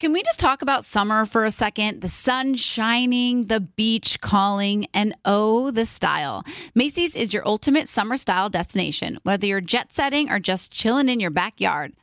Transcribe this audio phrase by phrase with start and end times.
[0.00, 2.02] Can we just talk about summer for a second?
[2.02, 6.44] The sun shining, the beach calling, and oh, the style.
[6.72, 11.18] Macy's is your ultimate summer style destination, whether you're jet setting or just chilling in
[11.18, 11.94] your backyard.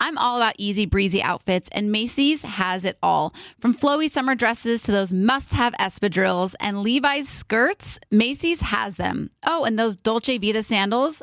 [0.00, 3.32] I'm all about easy breezy outfits, and Macy's has it all.
[3.60, 9.30] From flowy summer dresses to those must have espadrilles and Levi's skirts, Macy's has them.
[9.46, 11.22] Oh, and those Dolce Vita sandals,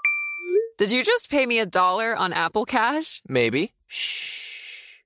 [0.81, 3.21] Did you just pay me a dollar on Apple Cash?
[3.27, 3.71] Maybe.
[3.85, 5.03] Shh.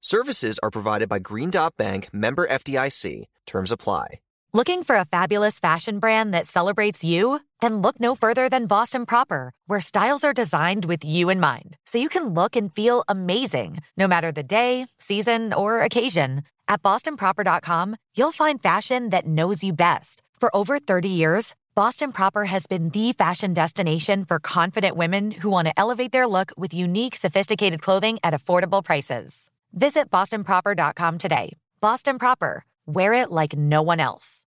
[0.00, 3.24] Services are provided by Green Dot Bank, member FDIC.
[3.44, 4.20] Terms apply.
[4.54, 7.40] Looking for a fabulous fashion brand that celebrates you?
[7.60, 11.76] Then look no further than Boston Proper, where styles are designed with you in mind,
[11.84, 16.44] so you can look and feel amazing no matter the day, season, or occasion.
[16.66, 20.22] At bostonproper.com, you'll find fashion that knows you best.
[20.40, 25.48] For over 30 years, Boston Proper has been the fashion destination for confident women who
[25.48, 29.48] want to elevate their look with unique, sophisticated clothing at affordable prices.
[29.72, 31.56] Visit bostonproper.com today.
[31.80, 34.44] Boston Proper, wear it like no one else.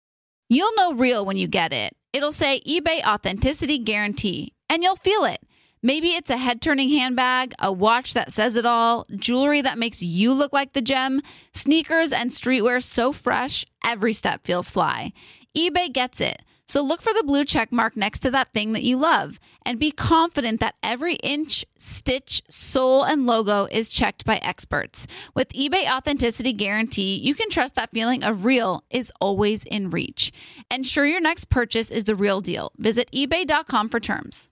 [0.48, 1.92] You'll know real when you get it.
[2.12, 5.38] It'll say eBay Authenticity Guarantee, and you'll feel it.
[5.84, 10.02] Maybe it's a head turning handbag, a watch that says it all, jewelry that makes
[10.02, 11.22] you look like the gem,
[11.54, 15.12] sneakers and streetwear so fresh, every step feels fly.
[15.56, 16.42] eBay gets it.
[16.70, 19.80] So look for the blue check mark next to that thing that you love and
[19.80, 25.08] be confident that every inch, stitch, sole, and logo is checked by experts.
[25.34, 30.30] With eBay Authenticity Guarantee, you can trust that feeling of real is always in reach.
[30.70, 32.70] Ensure your next purchase is the real deal.
[32.78, 34.48] Visit eBay.com for terms.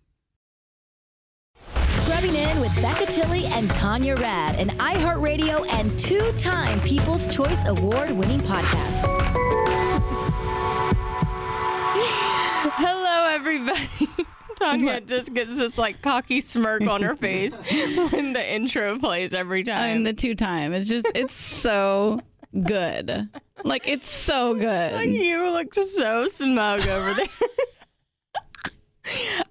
[1.87, 7.69] Scrubbing in with Becca Tilley and Tanya Rad, an iHeartRadio and two time People's Choice
[7.69, 9.38] Award winning podcast.
[13.59, 14.09] Everybody.
[14.57, 17.57] Tanya just gets this like cocky smirk on her face
[18.11, 19.99] when the intro plays every time.
[19.99, 20.73] And the two time.
[20.73, 22.21] It's just, it's so
[22.65, 23.29] good.
[23.63, 24.95] Like, it's so good.
[24.95, 27.27] like you look so smug over there.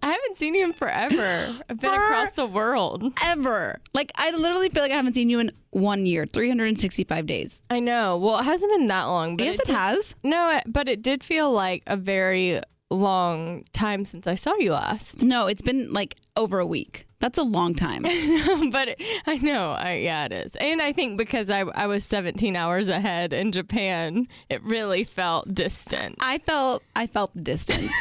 [0.03, 1.55] I haven't seen you in forever.
[1.69, 3.11] I've been across the world.
[3.23, 3.79] Ever.
[3.93, 7.59] Like, I literally feel like I haven't seen you in one year, 365 days.
[7.69, 8.17] I know.
[8.17, 10.15] Well, it hasn't been that long, but yes, it, did- has.
[10.23, 12.61] No, but it did feel like a very
[12.95, 15.23] long time since I saw you last.
[15.23, 17.05] No, it's been like over a week.
[17.19, 18.03] That's a long time.
[18.71, 20.55] but it, I know, I, yeah, it is.
[20.55, 25.53] And I think because I, I was 17 hours ahead in Japan, it really felt
[25.53, 26.15] distant.
[26.19, 27.91] I felt I felt the distance.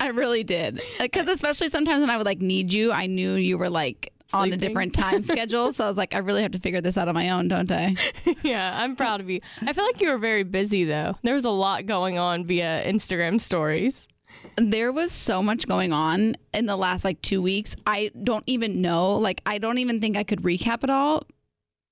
[0.00, 0.80] I really did.
[0.98, 4.12] Uh, because especially sometimes when I would like need you, I knew you were like
[4.32, 5.72] on a different time schedule.
[5.72, 7.70] So I was like, I really have to figure this out on my own, don't
[7.70, 7.94] I?
[8.42, 9.40] yeah, I'm proud of you.
[9.60, 11.16] I feel like you were very busy though.
[11.22, 14.08] There was a lot going on via Instagram stories.
[14.56, 17.74] There was so much going on in the last like two weeks.
[17.86, 19.16] I don't even know.
[19.16, 21.22] Like, I don't even think I could recap it all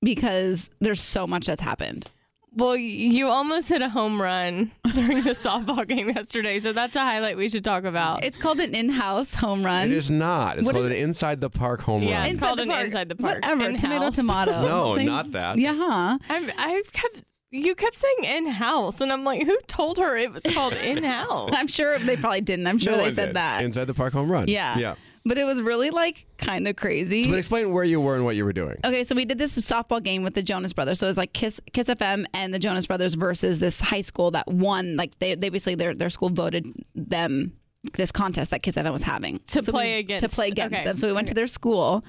[0.02, 2.08] because there's so much that's happened.
[2.52, 7.00] Well, you almost hit a home run during the softball game yesterday, so that's a
[7.00, 8.24] highlight we should talk about.
[8.24, 9.84] It's called an in-house home run.
[9.84, 10.58] It is not.
[10.58, 12.30] It's What called is an inside the park home Yeah, run.
[12.30, 13.36] it's called an inside the park.
[13.36, 13.72] Whatever.
[13.76, 14.16] Tomato, In-house.
[14.16, 14.50] tomato.
[14.62, 15.58] No, Same- not that.
[15.58, 16.18] Yeah, huh?
[16.28, 20.32] I'm, I kept you kept saying in house, and I'm like, who told her it
[20.32, 21.50] was called in house?
[21.52, 22.66] I'm sure they probably didn't.
[22.66, 23.36] I'm sure No they one said did.
[23.36, 23.64] that.
[23.64, 24.48] Inside the park home run.
[24.48, 24.78] Yeah.
[24.78, 24.94] Yeah.
[25.26, 27.24] But it was really like kind of crazy.
[27.24, 28.78] So, but explain where you were and what you were doing.
[28.84, 30.98] Okay, so we did this softball game with the Jonas Brothers.
[30.98, 34.30] So it was like Kiss Kiss FM and the Jonas Brothers versus this high school
[34.30, 34.96] that won.
[34.96, 37.52] Like they, they basically their their school voted them
[37.92, 40.74] this contest that Kiss FM was having To So play we- against- to play against
[40.74, 40.84] okay.
[40.84, 40.96] them.
[40.96, 42.02] So we went to their school,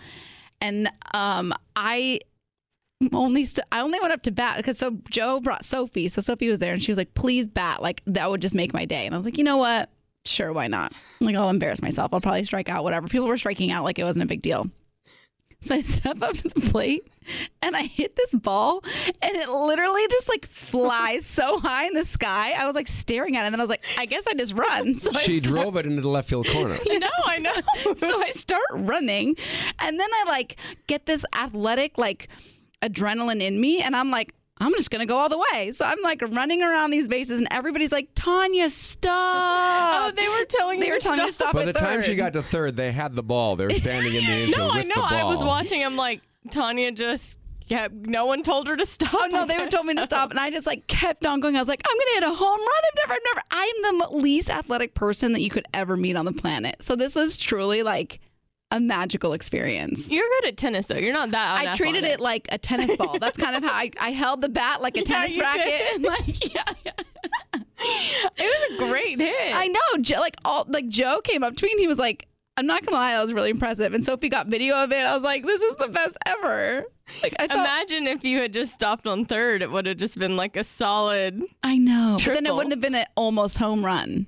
[0.62, 2.22] and um I
[3.14, 6.08] only st- I only went up to bat because so Joe brought Sophie.
[6.08, 7.82] So Sophie was there and she was like, "Please bat!
[7.82, 9.90] Like that would just make my day." And I was like, "You know what?
[10.26, 10.94] Sure, why not?
[11.20, 12.14] Like I'll embarrass myself.
[12.14, 12.84] I'll probably strike out.
[12.84, 14.70] Whatever." People were striking out like it wasn't a big deal.
[15.64, 17.08] So I step up to the plate
[17.62, 18.84] and I hit this ball
[19.22, 22.54] and it literally just like flies so high in the sky.
[22.58, 24.54] I was like staring at it and then I was like, I guess I just
[24.54, 24.96] run.
[24.96, 26.80] So I She start- drove it into the left field corner.
[26.88, 27.94] no, I know.
[27.94, 29.36] so I start running
[29.78, 30.56] and then I like
[30.88, 32.28] get this athletic like
[32.82, 35.72] adrenaline in me and I'm like I'm just gonna go all the way.
[35.72, 40.46] So I'm like running around these bases, and everybody's like, "Tanya, stop!" Oh, they were
[40.46, 41.54] telling they were to telling me to stop.
[41.56, 43.56] By the at time she got to third, they had the ball.
[43.56, 44.96] They were standing in the infield No, with I know.
[44.96, 45.14] the ball.
[45.14, 45.84] I was watching.
[45.84, 47.94] I'm like, Tanya just kept.
[47.96, 49.16] No one told her to stop.
[49.16, 51.56] Oh no, they were told me to stop, and I just like kept on going.
[51.56, 52.70] I was like, I'm gonna hit a home run.
[52.88, 53.42] I've never, never.
[53.50, 56.84] I'm the least athletic person that you could ever meet on the planet.
[56.84, 58.20] So this was truly like
[58.72, 60.10] a magical experience.
[60.10, 60.96] You're good at tennis, though.
[60.98, 61.60] You're not that.
[61.60, 63.20] I treated it like a tennis ball.
[63.20, 65.82] That's kind of how I, I held the bat like a tennis you racket.
[65.96, 66.92] And like, yeah, yeah.
[67.84, 69.56] It was a great hit.
[69.56, 70.02] I know.
[70.02, 72.28] Jo- like all like Joe came up to me and he was like,
[72.58, 73.94] I'm not gonna lie, that was really impressive.
[73.94, 75.02] And Sophie got video of it.
[75.02, 76.86] I was like, this is the best ever.
[77.24, 80.18] Like I felt, Imagine if you had just stopped on third, it would have just
[80.20, 81.42] been like a solid.
[81.64, 84.28] I know, but then it wouldn't have been an almost home run.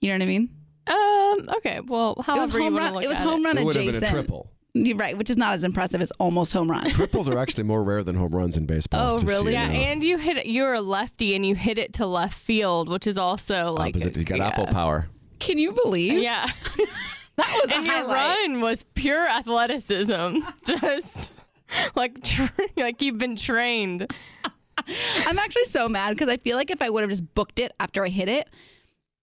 [0.00, 0.48] You know what I mean?
[0.86, 1.48] Um.
[1.58, 1.80] Okay.
[1.80, 2.94] Well, It was home want to run.
[2.94, 4.02] look It was at home run It would have adjacent.
[4.04, 4.50] been a triple.
[4.74, 6.88] You're right, which is not as impressive as almost home run.
[6.90, 9.16] Triples are actually more rare than home runs in baseball.
[9.16, 9.52] Oh, just so really?
[9.52, 9.74] you Yeah, know.
[9.74, 10.46] and you hit it.
[10.46, 14.16] You're a lefty, and you hit it to left field, which is also like Opposite.
[14.16, 14.46] You got yeah.
[14.48, 15.08] apple power.
[15.40, 16.22] Can you believe?
[16.22, 16.46] Yeah,
[17.36, 18.38] that was and a your highlight.
[18.38, 21.34] run was pure athleticism, just
[21.94, 24.10] like tra- like you've been trained.
[25.26, 27.72] I'm actually so mad because I feel like if I would have just booked it
[27.78, 28.48] after I hit it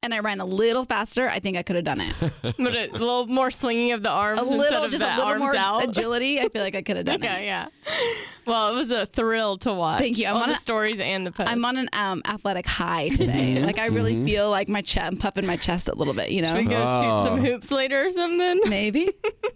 [0.01, 2.15] and I ran a little faster, I think I could have done it.
[2.57, 5.35] But a little more swinging of the arms A little, of just the a little
[5.37, 5.83] more out.
[5.89, 6.39] agility.
[6.39, 7.45] I feel like I could have done Yeah, it.
[7.45, 7.67] yeah.
[7.85, 8.13] Yeah.
[8.45, 9.99] Well, it was a thrill to watch.
[9.99, 10.25] Thank you.
[10.27, 11.49] I'm on on the a- stories and the post.
[11.49, 13.63] I'm on an um, athletic high today.
[13.63, 16.31] like I really feel like my chest, I'm puffing my chest a little bit.
[16.31, 17.41] You know, Should we go shoot some Oh.
[17.43, 18.61] hoops later or something?
[18.69, 19.11] maybe.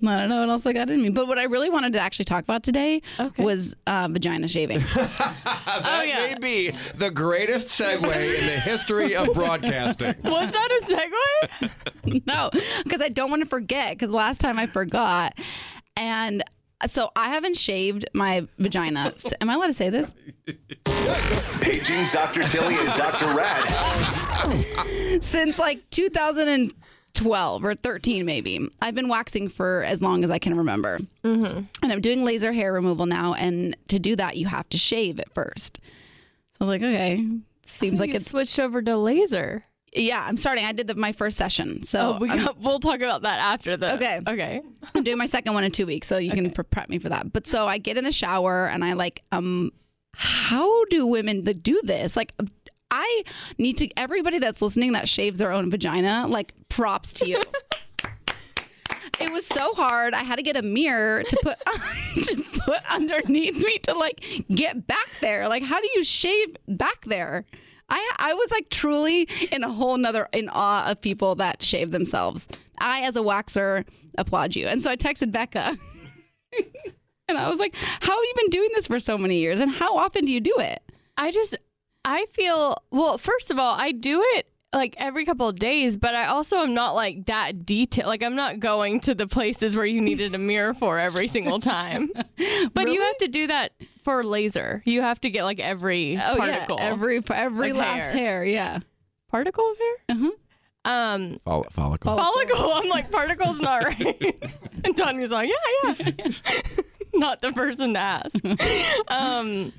[0.05, 1.09] I don't know what else I got in me.
[1.09, 3.43] But what I really wanted to actually talk about today Okay.
[3.43, 4.79] was uh, vagina shaving.
[4.79, 6.27] that yeah.
[6.27, 10.13] may be the greatest segue in the history of broadcasting.
[10.33, 12.25] Was that a segue?
[12.25, 12.50] no,
[12.83, 13.94] because I don't want to forget.
[13.94, 15.38] Because last time I forgot,
[15.95, 16.44] and
[16.88, 19.13] so I haven't shaved my vagina.
[19.41, 20.13] Am I allowed to say this?
[21.62, 22.44] Paging Dr.
[22.44, 23.27] Tilley and Dr.
[23.33, 25.24] Rad.
[25.24, 28.68] Since like 2012 or 13, maybe.
[28.81, 31.62] I've been waxing for as long as I can remember, mm-hmm.
[31.81, 33.33] and I'm doing laser hair removal now.
[33.33, 35.79] And to do that, you have to shave it first.
[36.53, 37.25] So I was like, okay,
[37.65, 39.63] seems like it switched over to laser.
[39.95, 40.25] Yeah.
[40.27, 40.65] I'm starting.
[40.65, 43.77] I did the, my first session, so Oh, we got, we'll talk about that after
[43.77, 43.93] the.
[43.95, 44.19] Okay.
[44.27, 44.61] Okay.
[44.95, 47.31] I'm doing my second one in two weeks, so you can prep me for that.
[47.33, 49.71] But so I get in the shower and I like, um,
[50.15, 52.15] how do women that do this?
[52.15, 52.33] Like,
[52.91, 53.23] I
[53.57, 53.89] need to.
[53.97, 57.41] Everybody that's listening that shaves their own vagina, like, props to you.
[59.19, 60.13] It was so hard.
[60.13, 61.59] I had to get a mirror to put
[62.23, 65.47] to put underneath me to like get back there.
[65.47, 67.45] Like, how do you shave back there?
[67.93, 71.91] I I was like truly in a whole nother in awe of people that shave
[71.91, 72.47] themselves.
[72.79, 73.85] I, as a waxer,
[74.17, 74.67] applaud you.
[74.67, 75.77] And so I texted Becca,
[77.27, 79.59] and I was like, "How have you been doing this for so many years?
[79.59, 80.81] And how often do you do it?"
[81.17, 81.55] I just,
[82.03, 86.15] I feel, well, first of all, I do it like every couple of days, but
[86.15, 88.07] I also am not like that detailed.
[88.07, 91.59] Like, I'm not going to the places where you needed a mirror for every single
[91.59, 92.09] time.
[92.73, 93.71] But you have to do that
[94.03, 94.81] for laser.
[94.85, 96.77] You have to get like every Oh particle.
[96.79, 98.13] yeah, every every of last hair.
[98.13, 98.45] hair.
[98.45, 98.79] Yeah.
[99.29, 100.17] particle of hair?
[100.17, 100.29] Mhm.
[100.86, 102.17] Um, Folli- follicle.
[102.17, 102.74] follicle.
[102.74, 104.43] I'm like, particle's not right.
[104.83, 105.50] and Tanya's like,
[105.83, 106.29] yeah, yeah.
[107.13, 108.36] not the person to ask.
[109.07, 109.71] um,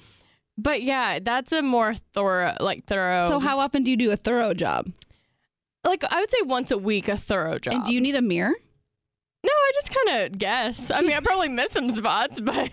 [0.56, 3.28] but yeah, that's a more thorough, like thorough.
[3.28, 4.90] So how often do you do a thorough job?
[5.84, 7.74] like I would say once a week, a thorough job.
[7.74, 8.54] And do you need a mirror?
[9.44, 10.90] No, I just kind of guess.
[10.90, 12.54] I mean, I probably miss some spots, but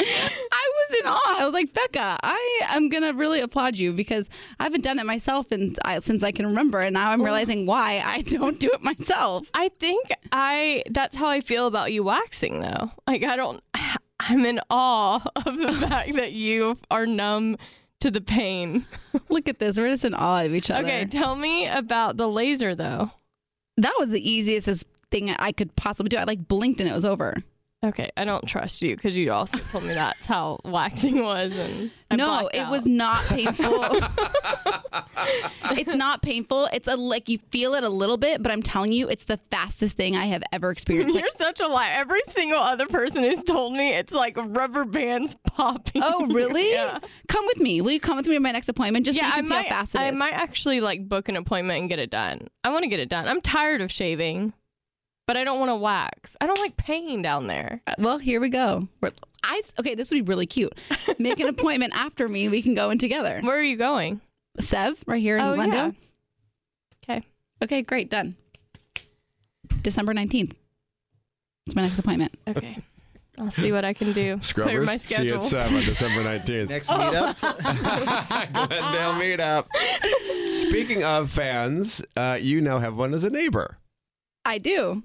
[0.00, 1.36] was in awe.
[1.40, 5.04] I was like, Becca, I am gonna really applaud you because I haven't done it
[5.04, 8.70] myself and I, since I can remember, and now I'm realizing why I don't do
[8.72, 9.46] it myself.
[9.52, 12.90] I think I that's how I feel about you waxing though.
[13.06, 13.62] Like I don't
[14.28, 17.56] I'm in awe of the fact that you are numb
[18.00, 18.84] to the pain.
[19.28, 19.78] Look at this.
[19.78, 20.84] We're just in awe of each other.
[20.86, 23.10] Okay, tell me about the laser though.
[23.76, 26.16] that was the easiest thing I could possibly do.
[26.16, 27.36] I like blinked and it was over.
[27.84, 31.90] Okay, I don't trust you because you also told me that's how waxing was, and
[32.12, 32.70] I no, it out.
[32.70, 33.84] was not painful.
[35.72, 36.66] it's not painful.
[36.72, 39.40] It's a like you feel it a little bit, but I'm telling you, it's the
[39.50, 41.18] fastest thing I have ever experienced.
[41.18, 41.90] You're such a lie.
[41.90, 46.02] Every single other person who's told me it's like rubber bands popping.
[46.04, 46.62] oh, really?
[46.72, 47.00] Yeah.
[47.28, 47.80] Come with me.
[47.80, 49.46] Will you come with me to my next appointment just so yeah, you I can
[49.46, 49.66] see might.
[49.66, 50.06] how fast it is?
[50.06, 52.46] I might actually like book an appointment and get it done.
[52.64, 53.26] I want to get it done.
[53.26, 54.52] I'm tired of shaving.
[55.26, 56.36] But I don't want to wax.
[56.40, 57.80] I don't like pain down there.
[57.86, 58.88] Uh, Well, here we go.
[59.00, 59.10] We're,
[59.44, 59.94] I okay.
[59.94, 60.72] This would be really cute.
[61.18, 62.48] Make an appointment after me.
[62.48, 63.40] We can go in together.
[63.42, 64.20] Where are you going?
[64.60, 65.94] Sev, right here in Oh, Glendale.
[67.08, 67.16] yeah.
[67.16, 67.26] Okay.
[67.62, 68.36] Okay, great, done.
[69.82, 70.54] December nineteenth.
[71.66, 72.36] It's my next appointment.
[72.48, 72.76] Okay.
[73.38, 74.36] I'll see what I can do.
[74.42, 75.36] Clear Scrubbers, my see you schedule.
[75.38, 76.68] at 7 December 19th.
[76.68, 77.40] Next meetup.
[78.52, 79.66] Glendale meetup.
[80.52, 83.78] Speaking of fans, uh, you now have one as a neighbor.
[84.44, 85.02] I do.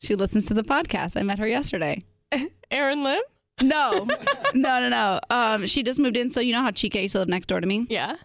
[0.00, 1.16] She listens to the podcast.
[1.18, 2.04] I met her yesterday.
[2.70, 3.22] Aaron Lim?
[3.62, 4.06] No,
[4.54, 5.20] no, no, no.
[5.30, 6.30] Um, she just moved in.
[6.30, 7.86] So you know how Chica used to live next door to me.
[7.88, 8.16] Yeah.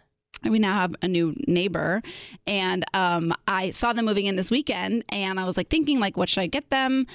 [0.44, 2.02] we now have a new neighbor
[2.48, 6.18] and um, i saw them moving in this weekend and i was like thinking like
[6.18, 7.06] what should i get them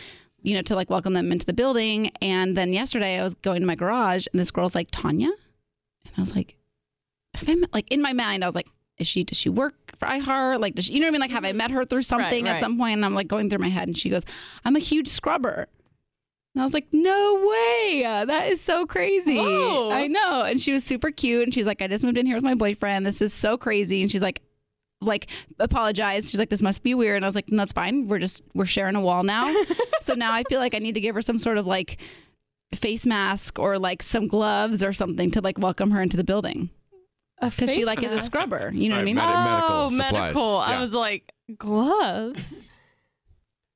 [0.43, 3.61] you know to like welcome them into the building and then yesterday i was going
[3.61, 5.31] to my garage and this girl's like tanya
[6.05, 6.55] and i was like
[7.35, 9.75] have i met like in my mind i was like is she does she work
[9.99, 10.61] for iHeart?
[10.61, 11.21] Like does she, you know what I mean?
[11.21, 11.59] Like have I mm-hmm.
[11.59, 12.55] met her through something right.
[12.55, 12.95] at some point?
[12.95, 14.25] And I'm like going through my head and she goes,
[14.65, 15.69] I'm a huge scrubber.
[16.55, 18.03] And I was like, no way.
[18.03, 19.37] That is so crazy.
[19.37, 19.91] Whoa.
[19.91, 20.43] I know.
[20.43, 21.43] And she was super cute.
[21.43, 23.05] And she's like, I just moved in here with my boyfriend.
[23.05, 24.01] This is so crazy.
[24.01, 24.41] And she's like,
[25.03, 26.31] like apologized.
[26.31, 27.17] She's like, this must be weird.
[27.17, 28.09] And I was like, no, that's fine.
[28.09, 29.55] We're just we're sharing a wall now.
[30.01, 32.01] so now I feel like I need to give her some sort of like
[32.75, 36.71] face mask or like some gloves or something to like welcome her into the building
[37.41, 38.71] because she face like is a scrubber.
[38.73, 39.17] You know what I mean?
[39.17, 40.13] med- medical oh, supplies.
[40.13, 40.57] medical.
[40.59, 42.63] I was like, gloves.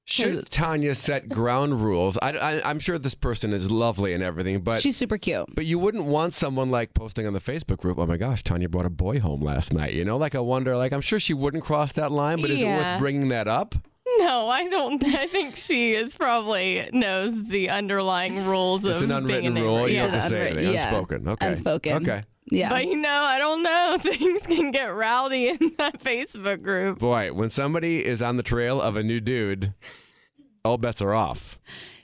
[0.06, 2.18] Should Tanya set ground rules?
[2.20, 5.46] I, I, I'm sure this person is lovely and everything, but She's super cute.
[5.54, 8.68] but you wouldn't want someone like posting on the Facebook group, "Oh my gosh, Tanya
[8.68, 11.32] brought a boy home last night." You know, like I wonder, like I'm sure she
[11.32, 13.76] wouldn't cross that line, but is it worth bringing that up?
[14.18, 15.04] No, I don't.
[15.14, 19.54] I think she is probably knows the underlying rules It's of an being a unwritten
[19.54, 19.66] neighbor.
[19.66, 19.88] rule.
[19.88, 20.02] You Yeah.
[20.06, 20.74] don't have to say Unwritten- anything.
[20.74, 20.82] yeah.
[20.88, 21.28] Unspoken.
[21.28, 21.46] Okay.
[21.46, 21.92] Unspoken.
[22.08, 22.22] Okay.
[22.50, 22.68] Yeah.
[22.68, 23.96] But you know, I don't know.
[24.00, 26.98] Things can get rowdy in that Facebook group.
[26.98, 29.72] Boy, when somebody is on the trail of a new dude,
[30.64, 31.58] all bets are off.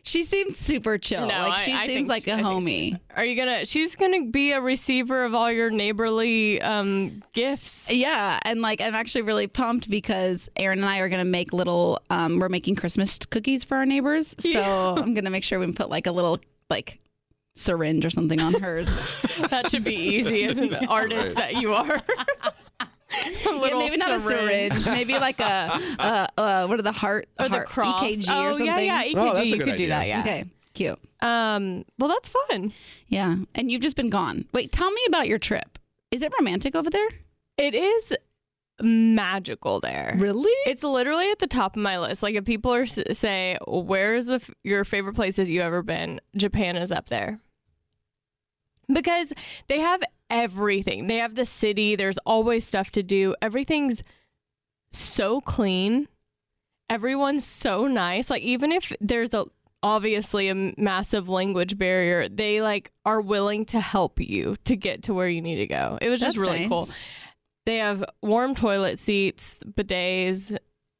[0.05, 1.27] she seems super chill.
[1.27, 3.01] No, like she I seems think like she- a I think homie.
[3.17, 3.65] Are you gonna?
[3.67, 7.91] She's gonna be a receiver of all your neighborly um, gifts.
[7.91, 12.01] Yeah, and like I'm actually really pumped because Aaron and I are gonna make little.
[12.09, 14.61] Um, we're making Christmas cookies for our neighbors, so
[14.97, 16.39] I'm gonna make sure we put like a little
[16.71, 17.01] like
[17.57, 18.89] syringe or something on hers.
[19.51, 22.03] That should be easy as an artist that you are.
[23.45, 27.29] Yeah, little maybe not a syringe, maybe like a uh, uh, what are the heart
[27.39, 28.03] or the heart cross.
[28.03, 28.67] EKG oh or something.
[28.67, 29.15] yeah, yeah, EKG.
[29.17, 30.07] Oh, you good could do that.
[30.07, 30.21] Yeah.
[30.21, 30.45] Okay,
[30.75, 30.99] cute.
[31.23, 31.85] Um.
[31.99, 32.73] Well, that's fun.
[33.07, 34.45] Yeah, and you've just been gone.
[34.53, 35.79] Wait, tell me about your trip.
[36.11, 37.09] Is it romantic over there?
[37.57, 38.13] It is
[38.83, 40.17] magical there.
[40.19, 40.53] Really?
[40.67, 42.23] It's literally at the top of my list.
[42.23, 46.77] Like if people are say, "Where's the f- your favorite places you ever been?" Japan
[46.77, 47.41] is up there
[48.93, 49.33] because
[49.69, 51.07] they have everything.
[51.07, 51.97] They have the city.
[51.97, 53.35] There's always stuff to do.
[53.43, 54.03] Everything's
[54.93, 56.09] so clean.
[56.89, 58.31] Everyone's so nice.
[58.31, 59.47] Like even if there's a
[59.83, 65.15] obviously a massive language barrier, they like are willing to help you to get to
[65.15, 65.99] where you need to go.
[66.01, 66.69] It was just really nice.
[66.69, 66.89] cool.
[67.67, 70.57] They have warm toilet seats, bidets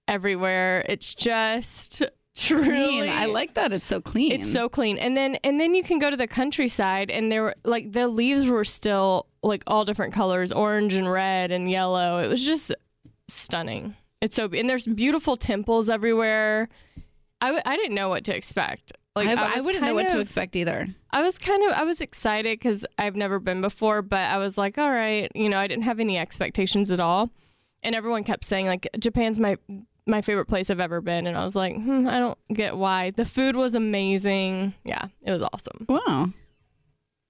[0.09, 0.85] everywhere.
[0.89, 2.03] It's just
[2.37, 2.96] truly.
[3.29, 3.73] I like that.
[3.73, 4.33] It's so clean.
[4.33, 4.99] it's so clean.
[4.99, 8.09] And then and then you can go to the countryside and there were like the
[8.09, 12.19] leaves were still like all different colors, orange and red and yellow.
[12.19, 12.73] It was just
[13.29, 13.95] stunning.
[14.21, 16.69] It's so and there's beautiful temples everywhere.
[17.41, 18.93] I, w- I didn't know what to expect.
[19.15, 20.89] Like I, I was wouldn't know what kind to expect either.
[21.11, 24.59] I was kind of I was excited because I've never been before, but I was
[24.59, 27.31] like, all right, you know, I didn't have any expectations at all,
[27.83, 29.57] and everyone kept saying like Japan's my
[30.07, 33.11] my favorite place I've ever been, and I was like, hmm, I don't get why.
[33.11, 34.75] The food was amazing.
[34.85, 35.87] Yeah, it was awesome.
[35.89, 36.31] Wow.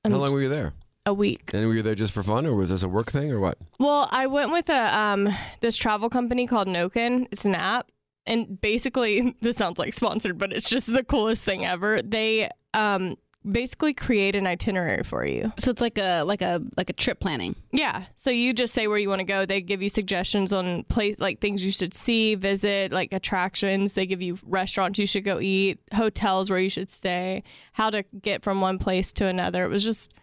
[0.04, 0.73] And How long were you there?
[1.09, 1.50] a week.
[1.54, 3.59] And were you there just for fun, or was this a work thing, or what?
[3.78, 5.28] Well, I went with a um
[5.61, 7.26] this travel company called Noken.
[7.30, 7.90] It's an app,
[8.26, 12.02] and basically this sounds like sponsored, but it's just the coolest thing ever.
[12.02, 13.16] They um
[13.50, 15.53] basically create an itinerary for you.
[15.59, 17.55] So it's like a like a like a trip planning.
[17.73, 18.05] Yeah.
[18.17, 19.47] So you just say where you want to go.
[19.47, 23.95] They give you suggestions on place like things you should see, visit, like attractions.
[23.95, 28.05] They give you restaurants you should go eat, hotels where you should stay, how to
[28.21, 29.65] get from one place to another.
[29.65, 30.15] It was just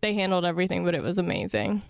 [0.00, 1.82] they handled everything, but it was amazing.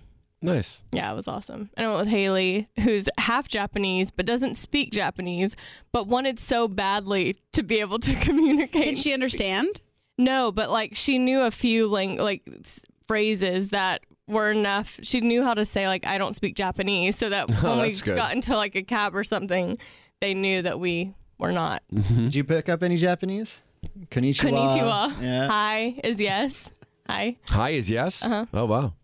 [0.42, 0.82] Nice.
[0.92, 1.70] Yeah, it was awesome.
[1.76, 5.56] And I went with Haley, who's half Japanese but doesn't speak Japanese,
[5.92, 8.84] but wanted so badly to be able to communicate.
[8.84, 9.80] Did she understand?
[10.18, 14.98] No, but like she knew a few lang- like s- phrases that were enough.
[15.02, 17.88] She knew how to say like I don't speak Japanese, so that Oh, when we
[17.90, 18.16] that's good.
[18.16, 19.76] got into like a cab or something,
[20.20, 21.82] they knew that we were not.
[21.92, 23.62] Did you pick up any Japanese?
[24.10, 24.50] Konnichiwa.
[24.50, 25.22] Konnichiwa.
[25.22, 25.46] Yeah.
[25.48, 26.70] Hi is yes.
[27.08, 27.36] Hi.
[27.50, 28.24] Hi is yes.
[28.24, 28.46] Uh-huh.
[28.54, 28.94] Oh wow,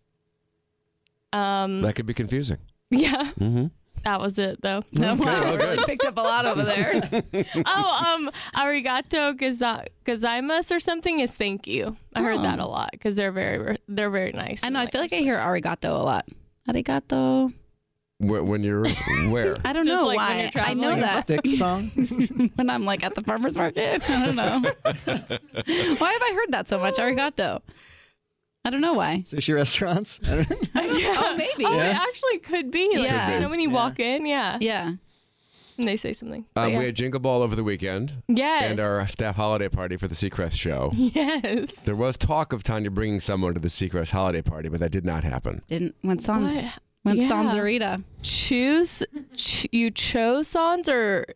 [1.33, 1.83] Um.
[1.83, 2.59] that could be confusing.
[2.91, 3.31] Yeah.
[3.41, 3.67] Mm-hmm.
[4.05, 4.83] That was it though.
[4.93, 7.01] wow, well, really picked up a lot over there.
[7.67, 11.97] oh, um, arigato gaza- gozaimasu or something is thank you.
[12.15, 14.61] I heard that a lot because they're very they're very nice.
[14.63, 14.67] Oh.
[14.67, 14.81] I know.
[14.81, 16.27] I feel like I hear arigato a lot.
[16.69, 17.53] Arigato.
[18.19, 18.89] Wh- When you're
[19.31, 19.57] where?
[19.65, 20.51] I don't Just know like when why.
[20.55, 21.91] you're I know that Styx song.
[22.57, 24.09] when I'm like at the farmer's market.
[24.09, 24.63] I don't know.
[24.85, 26.97] why have I heard that so much?
[26.97, 27.61] Arigato.
[28.65, 29.23] I don't know why.
[29.27, 30.21] Sushi restaurants.
[30.25, 30.57] I don't know.
[30.77, 31.65] Oh, maybe.
[31.67, 31.91] Oh, Yeah.
[31.91, 32.89] it actually could be.
[32.97, 33.35] Like, Yeah.
[33.35, 33.75] You know when you Yeah.
[33.75, 34.93] walk in, yeah, Yeah.
[35.79, 36.45] and they say something.
[36.55, 36.79] Um, yeah.
[36.79, 38.65] We had Jingle Ball over the weekend yes.
[38.71, 40.93] and our staff holiday party for the Seacrest show.
[40.97, 41.81] yes.
[41.81, 45.05] There was talk of Tanya bringing someone to the Seacrest holiday party, but that did
[45.05, 45.63] not happen.
[45.67, 46.65] Didn't went sans What?
[47.05, 47.29] went Yeah.
[47.31, 48.05] Sansarita.
[48.23, 49.03] Choose.
[49.35, 51.27] Ch- you chose Sans or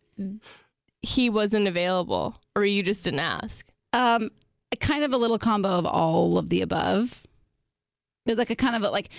[1.02, 3.66] he wasn't available, or you just didn't ask.
[3.92, 4.30] Um,
[4.76, 7.22] kind of a little combo of all of the above.
[8.24, 9.10] It was like a kind of a, like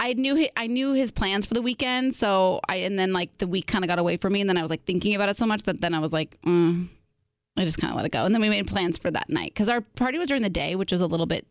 [0.00, 3.46] I knew I knew his plans for the weekend, so I and then like the
[3.46, 5.36] week kind of got away from me, and then I was like thinking about it
[5.36, 6.88] so much that then I was like, mm,
[7.56, 9.52] I just kind of let it go, and then we made plans for that night
[9.54, 11.46] because our party was during the day, which was a little bit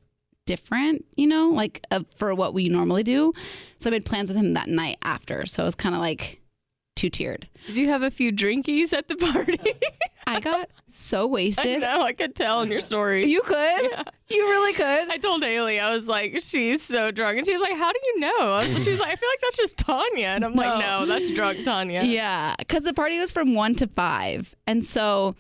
[0.46, 3.34] different, you know, like uh, for what we normally do.
[3.80, 6.40] So I made plans with him that night after, so it was kind of like
[6.98, 7.48] two tiered.
[7.68, 9.60] Did you have a few drinkies at the party?
[10.27, 11.84] I got so wasted.
[11.84, 12.01] I know.
[12.04, 13.25] I could tell in your story.
[13.27, 13.56] You could,
[13.92, 14.04] Yeah.
[14.30, 15.10] you really could.
[15.10, 17.38] I told Haley, I was like, she's so drunk.
[17.38, 18.39] And she was like, how do you know?
[18.54, 20.27] I was, she was like, I feel like that's just Tanya.
[20.27, 20.62] And I'm No.
[20.63, 22.04] like, no, that's drunk Tanya.
[22.04, 25.36] Yeah, because the party was from one to five, and so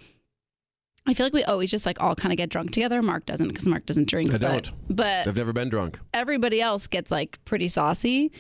[1.05, 3.01] I feel like we always just like all kind of get drunk together.
[3.01, 4.29] Mark doesn't because Mark doesn't drink.
[4.29, 4.71] I but, don't.
[4.95, 5.99] But I've never been drunk.
[6.13, 8.31] everybody else gets like pretty saucy.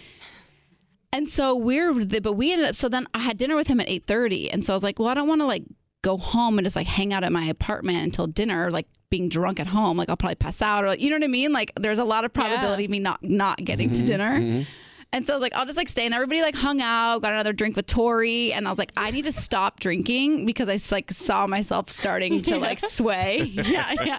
[1.17, 2.75] And so we're, the, but we ended up.
[2.75, 4.99] So then I had dinner with him at eight thirty, and so I was like,
[4.99, 5.63] well, I don't want to like
[6.03, 9.59] go home and just like hang out at my apartment until dinner, like being drunk
[9.59, 9.97] at home.
[9.97, 11.51] Like I'll probably pass out, or you know what I mean.
[11.51, 14.65] Like there's a lot of probability of me not not getting to dinner.
[15.13, 16.05] And so I was like, I'll just like stay.
[16.05, 18.53] And everybody like hung out, got another drink with Tori.
[18.53, 22.43] And I was like, I need to stop drinking because I like saw myself starting
[22.43, 23.41] to like sway.
[23.53, 24.17] yeah, yeah.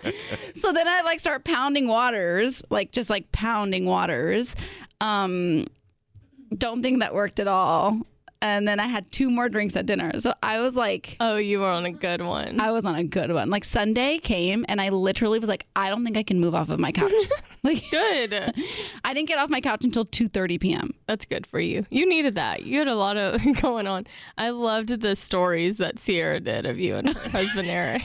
[0.54, 4.56] So then I like start pounding waters, like just like pounding waters.
[5.00, 5.66] Um,
[6.56, 8.00] don't think that worked at all.
[8.40, 10.12] And then I had two more drinks at dinner.
[10.20, 12.60] So I was like, Oh, you were on a good one.
[12.60, 13.50] I was on a good one.
[13.50, 16.68] Like Sunday came and I literally was like, I don't think I can move off
[16.68, 17.12] of my couch.
[17.64, 18.32] like good.
[19.04, 20.94] I didn't get off my couch until 2:30 p.m.
[21.06, 21.84] That's good for you.
[21.90, 22.64] You needed that.
[22.64, 24.06] You had a lot of going on.
[24.36, 28.02] I loved the stories that Sierra did of you and her husband Eric.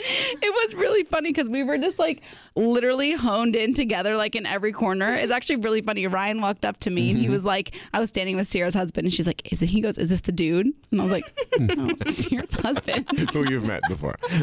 [0.00, 2.22] It was really funny because we were just like
[2.54, 5.12] literally honed in together, like in every corner.
[5.14, 6.06] It's actually really funny.
[6.06, 7.34] Ryan walked up to me and he mm-hmm.
[7.34, 9.98] was like, I was standing with Sierra's husband, and she's like, "Is it?" He goes,
[9.98, 11.24] "Is this the dude?" And I was like,
[11.58, 14.16] "No, Sierra's husband." Who you've met before.
[14.30, 14.38] but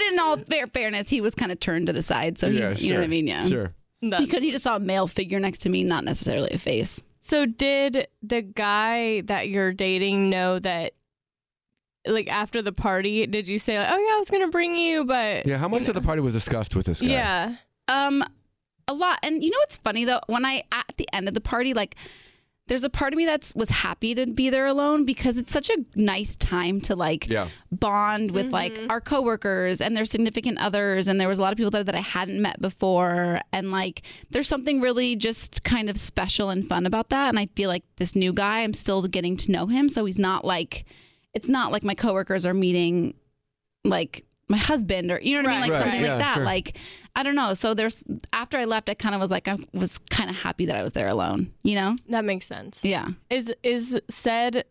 [0.00, 2.70] in all fair fairness, he was kind of turned to the side, so he, yeah,
[2.70, 2.94] you sure.
[2.94, 3.26] know what I mean?
[3.26, 3.46] Yeah.
[3.46, 3.74] Sure.
[4.02, 4.42] That- He could.
[4.42, 7.02] He just saw a male figure next to me, not necessarily a face.
[7.20, 10.94] So did the guy that you're dating know that
[12.06, 14.76] like after the party, did you say like, "Oh yeah, I was going to bring
[14.76, 17.08] you," but Yeah, how much of the party was discussed with this guy?
[17.08, 17.56] Yeah.
[17.88, 18.24] Um,
[18.88, 19.18] a lot.
[19.22, 20.20] And you know what's funny though?
[20.26, 21.96] When I at the end of the party, like,
[22.68, 25.70] there's a part of me that's was happy to be there alone because it's such
[25.70, 27.48] a nice time to like Yeah.
[27.72, 31.56] bond with like our coworkers and their significant others and there was a lot of
[31.56, 35.96] people there that I hadn't met before and like there's something really just kind of
[35.96, 39.36] special and fun about that and I feel like this new guy I'm still getting
[39.38, 40.84] to know him so he's not like
[41.34, 43.14] it's not like my coworkers are meeting
[43.84, 46.34] like my husband or you know what I mean like Right, something yeah, like that
[46.34, 46.44] sure.
[46.44, 46.76] like
[47.14, 49.98] I don't know so there's after I left I kind of was like I was
[49.98, 52.84] kind of happy that I was there alone you know That makes sense.
[52.84, 54.64] yeah Is is said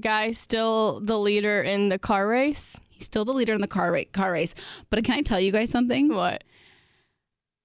[0.00, 2.76] guy still the leader in the car race?
[2.90, 4.54] he's still the leader in the car ra- car race
[4.90, 6.42] but can I tell you guys something What?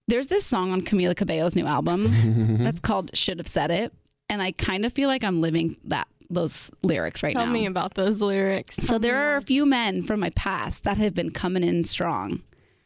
[0.07, 3.91] there's this song on Camila Cabello's new album that's called Should Have Said It.
[4.29, 7.51] And I kind of feel like I'm living that those lyrics right Tell now.
[7.51, 8.75] Tell me about those lyrics.
[8.77, 12.41] so there are a few men from my past that have been coming in strong,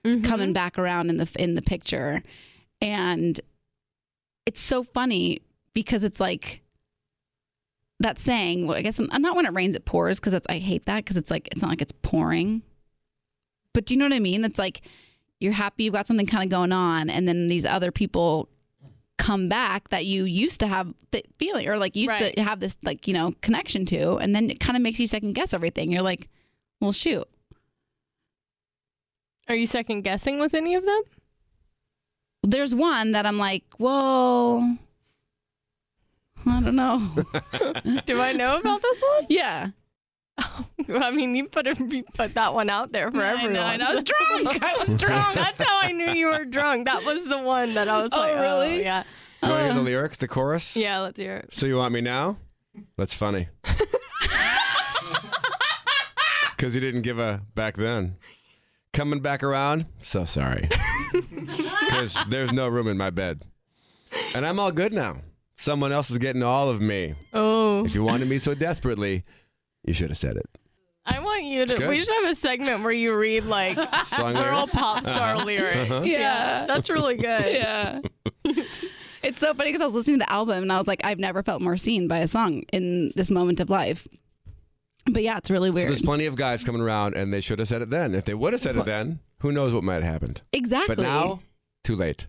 [0.05, 0.23] Mm-hmm.
[0.23, 2.23] coming back around in the in the picture.
[2.81, 3.39] And
[4.45, 5.41] it's so funny
[5.73, 6.61] because it's like
[7.99, 10.85] that saying, well, I guess I'm, not when it rains it pours because I hate
[10.85, 12.61] that because it's like it's not like it's pouring.
[13.73, 14.45] But do you know what I mean?
[14.45, 14.81] It's like
[15.41, 18.47] you're happy you've got something kind of going on and then these other people
[19.19, 22.33] come back that you used to have the feeling or like used Right.
[22.35, 25.05] to have this like you know connection to and then it kind of makes you
[25.07, 26.29] second guess everything you're like
[26.81, 27.27] well shoot
[29.49, 31.01] Are you second guessing with any of them?
[32.43, 34.77] there's one that i'm like well
[36.47, 36.97] i don't know
[38.05, 39.25] Do I know about this one?
[39.29, 39.67] yeah
[40.89, 43.57] I mean, you put a, you put that one out there for I know, everyone.
[43.57, 43.85] I know.
[43.85, 44.03] I was
[44.43, 44.63] drunk.
[44.63, 45.35] I was drunk.
[45.35, 46.85] That's how I knew you were drunk.
[46.85, 48.81] That was the one that I was Oh, like, oh, really?
[48.81, 49.03] yeah.
[49.43, 50.75] You want to hear the uh, lyrics, the chorus?
[50.75, 51.53] Yeah, let's hear it.
[51.53, 52.37] So you want me now?
[52.97, 53.49] That's funny.
[56.55, 58.17] Because you didn't give a back then.
[58.91, 59.85] Coming back around?
[59.99, 60.67] So sorry.
[61.13, 63.43] Because there's no room in my bed.
[64.35, 65.21] And I'm all good now.
[65.55, 67.15] Someone else is getting all of me.
[67.33, 69.23] Oh, If you wanted me so desperately,
[69.83, 70.45] you should have said it.
[71.05, 71.87] I want you to.
[71.87, 74.73] We should have a segment where you read like Song girl lyrics?
[74.75, 76.05] pop star lyrics.
[76.05, 76.65] Yeah.
[76.67, 77.45] that's really good.
[77.53, 78.01] Yeah.
[79.23, 81.19] it's so funny because I was listening to the album and I was like, I've
[81.19, 84.07] never felt more seen by a song in this moment of life.
[85.05, 85.89] But yeah, it's really So weird.
[85.89, 88.13] there's plenty of guys coming around, and they should have said it then.
[88.13, 90.41] If they would have said it then, who knows what might have happened.
[90.53, 90.95] exactly.
[90.95, 91.39] But now,
[91.83, 92.27] too late.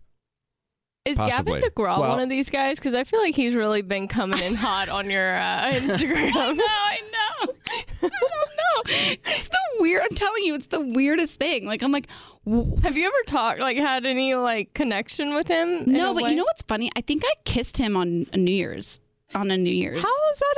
[1.04, 1.60] Is Possibly.
[1.60, 2.76] Gavin DeGraw Well- one of these guys?
[2.78, 6.32] Because I feel like he's really been coming in hot on your uh, Instagram.
[6.56, 7.29] No, I know.
[8.02, 8.82] I don't know.
[9.24, 10.02] It's the weird.
[10.02, 11.66] I'm telling you, it's the weirdest thing.
[11.66, 12.06] Like I'm like,
[12.82, 15.84] Have you ever talked, like, had any like connection with him?
[15.86, 16.30] no, but way?
[16.30, 16.90] you know what's funny?
[16.96, 19.00] I think I kissed him on New Year's.
[19.34, 20.02] On a New Year's.
[20.02, 20.56] How is that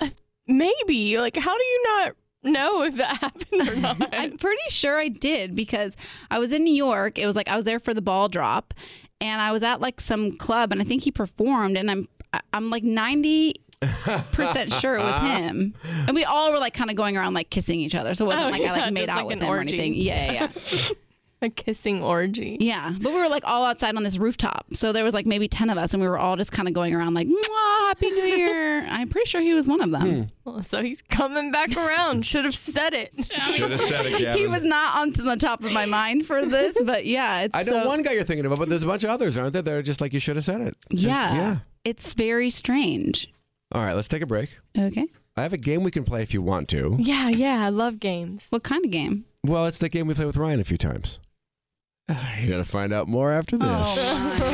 [0.00, 0.10] a, a
[0.46, 1.18] maybe?
[1.18, 4.08] Like, how do you not know if that happened or not?
[4.14, 5.96] I'm pretty sure I did because
[6.30, 7.18] I was in New York.
[7.18, 8.74] It was like I was there for the ball drop,
[9.20, 12.08] and I was at like some club, and I think he performed, and I'm
[12.52, 13.54] I'm like ninety
[14.32, 15.36] percent sure it was uh-huh.
[15.36, 18.14] him, and we all were like kind of going around like kissing each other.
[18.14, 19.94] So it wasn't Oh, like I like made out like with an him or anything.
[19.94, 20.88] Yeah, yeah, yeah.
[21.44, 22.56] a kissing orgy.
[22.60, 24.66] Yeah, but we were like all outside on this rooftop.
[24.72, 26.74] So there was like maybe 10 of us and we were all just kind of
[26.74, 27.28] going around like,
[27.86, 28.84] Happy New Year.
[28.88, 30.02] I'm pretty sure he was one of them.
[30.02, 30.22] Hmm.
[30.44, 32.26] Well, So he's coming back around.
[32.26, 33.12] Should have said it.
[33.52, 34.38] Should have said it, Gavin.
[34.38, 37.62] He was not on the top of my mind for this, but yeah, it's I
[37.62, 39.62] know so- one guy you're thinking about, but there's a bunch of others, aren't there?
[39.62, 40.76] They're just like you should have said it.
[40.90, 41.34] Just- Yeah.
[41.34, 41.56] yeah.
[41.84, 43.30] It's very strange.
[43.74, 44.56] All right, let's take a break.
[44.78, 45.08] Okay.
[45.36, 46.96] I have a game we can play if you want to.
[47.00, 47.64] Yeah, yeah.
[47.64, 48.46] I love games.
[48.50, 49.24] What kind of game?
[49.42, 51.18] Well, it's the game we play with Ryan a few times.
[52.08, 53.68] You're gonna find out more after oh, this.
[53.68, 54.53] Oh,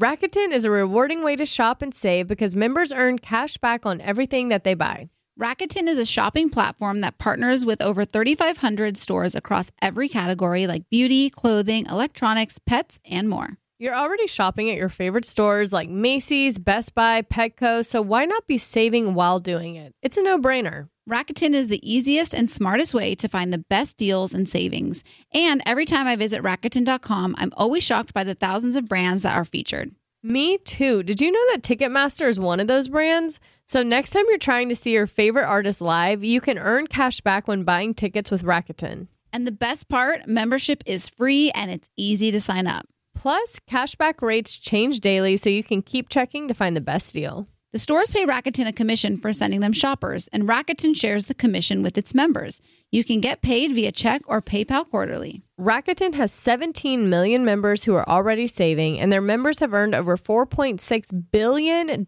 [0.00, 4.00] Rakuten is a rewarding way to shop and save because members earn cash back on
[4.00, 5.10] everything that they buy.
[5.38, 10.88] Rakuten is a shopping platform that partners with over 3,500 stores across every category like
[10.88, 13.58] beauty, clothing, electronics, pets, and more.
[13.78, 18.46] You're already shopping at your favorite stores like Macy's, Best Buy, Petco, so why not
[18.46, 19.94] be saving while doing it?
[20.00, 20.88] It's a no brainer.
[21.10, 25.02] Rakuten is the easiest and smartest way to find the best deals and savings.
[25.34, 29.34] And every time I visit Rakuten.com, I'm always shocked by the thousands of brands that
[29.34, 29.90] are featured.
[30.22, 31.02] Me too.
[31.02, 33.40] Did you know that Ticketmaster is one of those brands?
[33.66, 37.20] So next time you're trying to see your favorite artist live, you can earn cash
[37.20, 39.08] back when buying tickets with Rakuten.
[39.32, 42.86] And the best part membership is free and it's easy to sign up.
[43.16, 47.48] Plus, cashback rates change daily, so you can keep checking to find the best deal.
[47.72, 51.84] The stores pay Rakuten a commission for sending them shoppers, and Rakuten shares the commission
[51.84, 52.60] with its members.
[52.90, 55.42] You can get paid via check or PayPal quarterly.
[55.60, 60.16] Rakuten has 17 million members who are already saving, and their members have earned over
[60.16, 62.06] $4.6 billion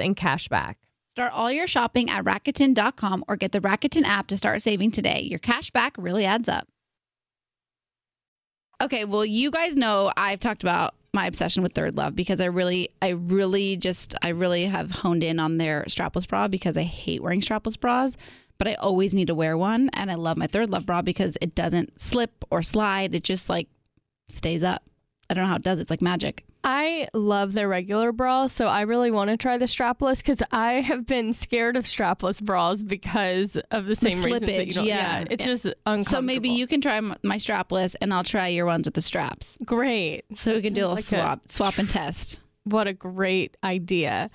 [0.00, 0.78] in cash back.
[1.10, 5.20] Start all your shopping at Rakuten.com or get the Rakuten app to start saving today.
[5.28, 6.66] Your cash back really adds up.
[8.80, 12.46] Okay, well, you guys know I've talked about my obsession with Third Love because I
[12.46, 16.82] really, I really just, I really have honed in on their strapless bra because I
[16.82, 18.16] hate wearing strapless bras,
[18.58, 19.90] but I always need to wear one.
[19.92, 23.14] And I love my Third Love bra because it doesn't slip or slide.
[23.14, 23.68] It just like
[24.28, 24.82] stays up.
[25.32, 25.78] I don't know how it does.
[25.78, 26.44] It's like magic.
[26.62, 30.74] I love their regular bra, so I really want to try the strapless because I
[30.74, 34.84] have been scared of strapless bras because of the same reasons that you slippage, don't.
[34.84, 35.24] yeah.
[35.30, 36.04] it's just uncomfortable.
[36.04, 39.56] So maybe you can try my strapless and I'll try your ones with the straps.
[39.64, 40.24] great.
[40.34, 42.40] So we can do a like a- swap, swap and test.
[42.64, 44.30] What a great idea.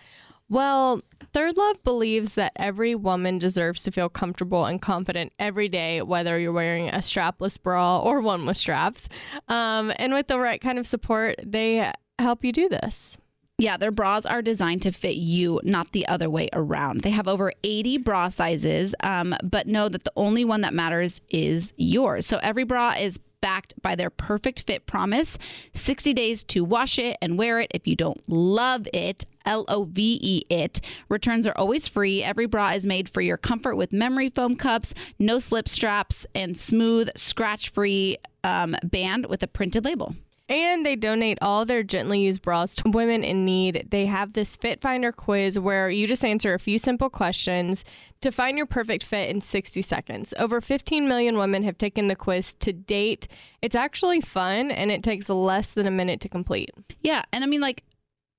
[0.50, 1.02] Well,
[1.34, 6.40] Third Love believes that every woman deserves to feel comfortable and confident every day, whether
[6.40, 9.10] you're wearing a strapless bra or one with straps.
[9.48, 13.18] Um, and with the right kind of support, they help you do this.
[13.60, 17.02] Yeah, their bras are designed to fit you, not the other way around.
[17.02, 21.22] They have over 80 bra sizes, um, but know that the only one that matters
[21.30, 22.28] is yours.
[22.28, 25.38] So every bra is backed by their perfect fit promise
[25.73, 27.71] 60 days to wash it and wear it.
[27.73, 30.82] If you don't love it, L O V E it.
[31.10, 32.23] Returns are always free.
[32.23, 36.58] Every bra is made for your comfort with memory foam cups, no slip straps, and
[36.58, 40.15] smooth, scratch free um, band with a printed label.
[40.50, 43.88] And they donate all their gently used bras to women in need.
[43.90, 47.84] They have this Fit Finder quiz where you just answer a few simple questions
[48.22, 50.34] to find your perfect fit in 60 seconds.
[50.40, 53.28] Over 15 million women have taken the quiz to date.
[53.62, 56.72] It's actually fun and it takes less than a minute to complete.
[57.02, 57.84] Yeah, and I mean, like,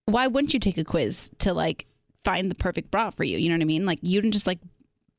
[0.06, 1.86] why wouldn't you take a quiz to like
[2.24, 3.36] find the perfect bra for you?
[3.36, 3.84] You know what I mean?
[3.84, 4.60] Like, you didn't just like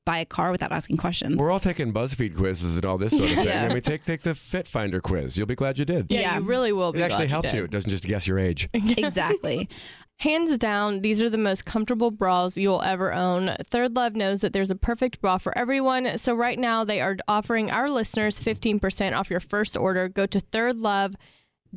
[0.09, 1.35] buy a car without asking questions.
[1.37, 3.45] We're all taking BuzzFeed quizzes and all this sort of thing.
[3.45, 3.65] Yeah.
[3.65, 5.37] I mean, take take the Fit Finder quiz.
[5.37, 6.07] You'll be glad you did.
[6.09, 7.57] Yeah, you really will It actually glad helps did.
[7.57, 7.63] you.
[7.65, 8.67] It doesn't just guess your age.
[8.73, 9.69] exactly.
[10.17, 13.55] Hands down, these are the most comfortable bras you'll ever own.
[13.69, 16.17] Third Love knows that there's a perfect bra for everyone.
[16.17, 20.09] So right now they are offering our listeners 15% off your first order.
[20.09, 20.41] Go to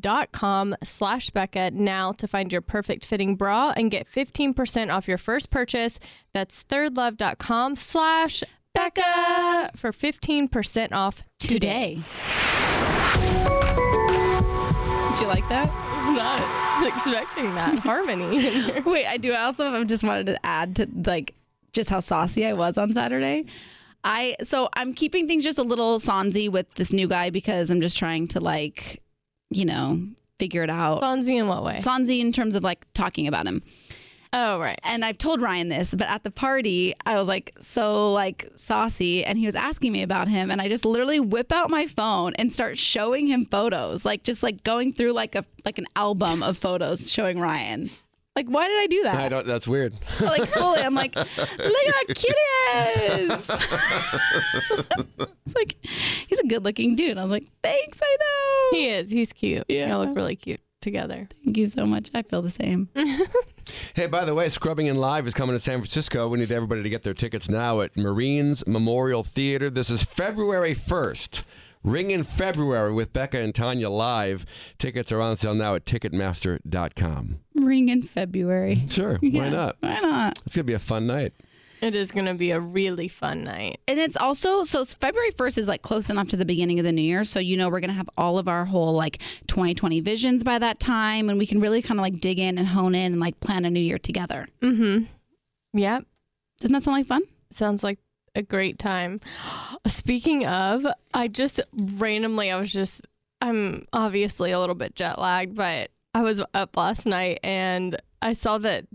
[0.01, 5.19] thirdlove.com slash Becca now to find your perfect fitting bra and get 15% off your
[5.19, 5.99] first purchase.
[6.33, 8.43] That's thirdlove.com slash
[8.75, 11.59] Becca for 15% off today.
[11.59, 11.95] Today.
[15.11, 15.71] Did you like that?
[16.17, 18.81] Not expecting that harmony.
[18.87, 19.33] Wait, I do.
[19.33, 21.35] I also just wanted to add to like
[21.73, 23.47] just how saucy I was on Saturday.
[24.05, 27.81] I so I'm keeping things just a little sonsy with this new guy because I'm
[27.81, 29.02] just trying to like,
[29.55, 30.07] you know,
[30.39, 31.01] figure it out.
[31.01, 31.77] Fonzie in what way?
[31.77, 33.63] Sonsy in terms of like talking about him.
[34.35, 34.79] Oh, right.
[34.83, 39.27] And I've told Ryan this, but at the party, I was like so like saucy
[39.27, 42.33] and he was asking me about him and I just literally whip out my phone
[42.37, 46.43] and start showing him photos, like just like going through like a like an album
[46.43, 47.91] of photos showing Ryan.
[48.35, 49.15] Like why did I do that?
[49.17, 49.47] I don't.
[49.47, 49.95] That's weird.
[50.21, 53.51] like fully I'm like, look at how cute he is.
[55.47, 55.77] it's like
[56.29, 57.19] he's a good looking dude.
[57.19, 58.79] I was like, thanks, I know.
[58.79, 59.11] He is.
[59.11, 59.65] He's cute.
[59.69, 59.91] Yeah.
[59.91, 61.29] Y'all look really cute together.
[61.45, 62.11] Thank you so much.
[62.15, 62.89] I feel the same.
[63.95, 66.27] Hey, by the way, Scrubbing in Live is coming to San Francisco.
[66.29, 69.71] We need everybody to get their tickets now at Marines Memorial Theater.
[69.71, 71.45] This is February 1st.
[71.85, 74.47] Ring in February with Becca and Tanya live.
[74.79, 77.41] Tickets are on sale now at Ticketmaster.com.
[77.57, 78.85] Ring in February.
[78.89, 79.77] Sure, why Yeah, not?
[79.81, 80.43] Why not?
[80.47, 81.33] It's going to be a fun night.
[81.81, 83.81] It is going to be a really fun night.
[83.89, 86.85] And it's also so it's February 1st is like close enough to the beginning of
[86.85, 87.25] the new year.
[87.25, 89.19] So, you know, we're going to have all of our whole like
[89.49, 91.29] 2020 visions by that time.
[91.29, 93.65] And we can really kind of like dig in and hone in and like plan
[93.65, 94.47] a new year together.
[94.61, 95.07] Mm-hmm.
[95.77, 96.05] Yep.
[96.61, 97.23] Doesn't that sound like fun?
[97.51, 97.99] Sounds like
[98.35, 99.21] a great time.
[99.87, 103.07] Speaking of, I just randomly, I was just,
[103.41, 108.33] I'm obviously a little bit jet lagged, but I was up last night and I
[108.35, 108.87] saw that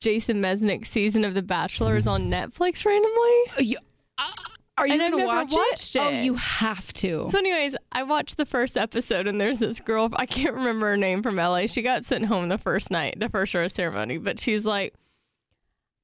[0.00, 3.68] Jason Mesnick's season of The Bachelor is on Netflix randomly.
[3.70, 3.76] You,
[4.18, 4.30] uh,
[4.78, 5.98] are you I've gonna never watch watched it?
[5.98, 7.28] Oh, you have to.
[7.28, 10.08] So, anyways, I watched the first episode, and there's this girl.
[10.14, 11.66] I can't remember her name from LA.
[11.66, 14.94] She got sent home the first night, the first rose ceremony, but she's like,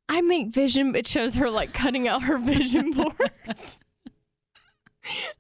[0.09, 3.77] "I make vision." It shows her like cutting out her vision boards.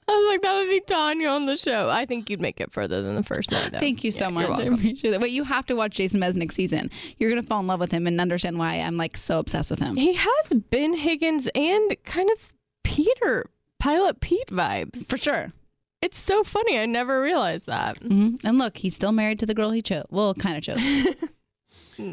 [0.08, 2.70] I was like, "That would be Tanya on the show." I think you'd make it
[2.70, 3.72] further than the first night.
[3.72, 3.80] Though.
[3.80, 4.48] Thank you so Yeah, much.
[4.48, 5.20] You're I appreciate that.
[5.20, 6.90] But you have to watch Jason Mesnick season.
[7.18, 9.80] You're gonna fall in love with him and understand why I'm like so obsessed with
[9.80, 9.96] him.
[9.96, 12.52] He has Ben Higgins and kind of
[12.84, 13.50] Peter,
[13.80, 15.04] Pilot Pete vibes.
[15.08, 15.52] For sure.
[16.00, 16.78] It's so funny.
[16.78, 17.98] I never realized that.
[18.00, 20.04] hmm And look, he's still married to the girl he chose.
[20.10, 21.16] Well, kind of chose.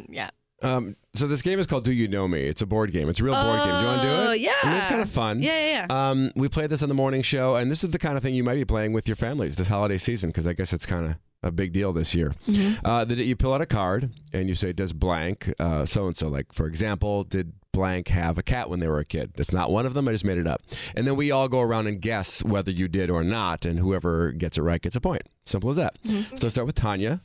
[0.09, 0.29] Yeah.
[0.63, 2.41] Um, so this game is called Do You Know Me?
[2.43, 3.09] It's a board game.
[3.09, 3.75] It's a real board game.
[3.75, 4.27] Do you want to do it?
[4.27, 4.53] Oh, yeah.
[4.63, 5.41] I mean, it's kind of fun.
[5.41, 6.09] Yeah, yeah, yeah.
[6.09, 8.33] Um, we played this on the morning show, and this is the kind of thing
[8.33, 11.05] you might be playing with your families this holiday season because I guess it's kind
[11.05, 12.33] of a big deal this year.
[12.47, 12.85] Mm-hmm.
[12.85, 16.29] Uh, that you pull out a card and you say, "Does blank so and so?"
[16.29, 19.33] Like for example, did blank have a cat when they were a kid?
[19.35, 20.07] That's not one of them.
[20.07, 20.61] I just made it up.
[20.95, 24.31] And then we all go around and guess whether you did or not, and whoever
[24.31, 25.23] gets it right gets a point.
[25.45, 25.97] Simple as that.
[26.07, 27.19] So let's start with Tanya.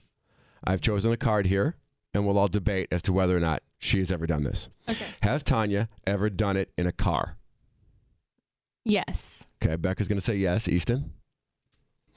[0.66, 1.77] I've chosen a card here,
[2.18, 4.68] and we'll all debate as to whether or not she has ever done this.
[4.90, 5.07] Okay.
[5.22, 7.37] Has Tanya ever done it in a car?
[8.85, 9.46] Yes.
[9.62, 10.68] Okay, Becca's going to say yes.
[10.68, 11.12] Easton?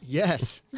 [0.02, 0.62] Yes.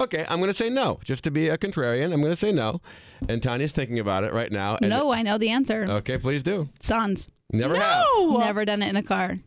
[0.00, 0.98] Okay, I'm going to say no.
[1.04, 2.80] Just to be a contrarian, I'm going to say no.
[3.28, 4.76] And Tanya's thinking about it right now.
[4.80, 5.84] And no, I know the answer.
[5.88, 6.68] Okay, please do.
[6.80, 7.28] Sans.
[7.52, 8.04] Never have.
[8.16, 8.38] No.
[8.38, 9.38] Never done it in a car.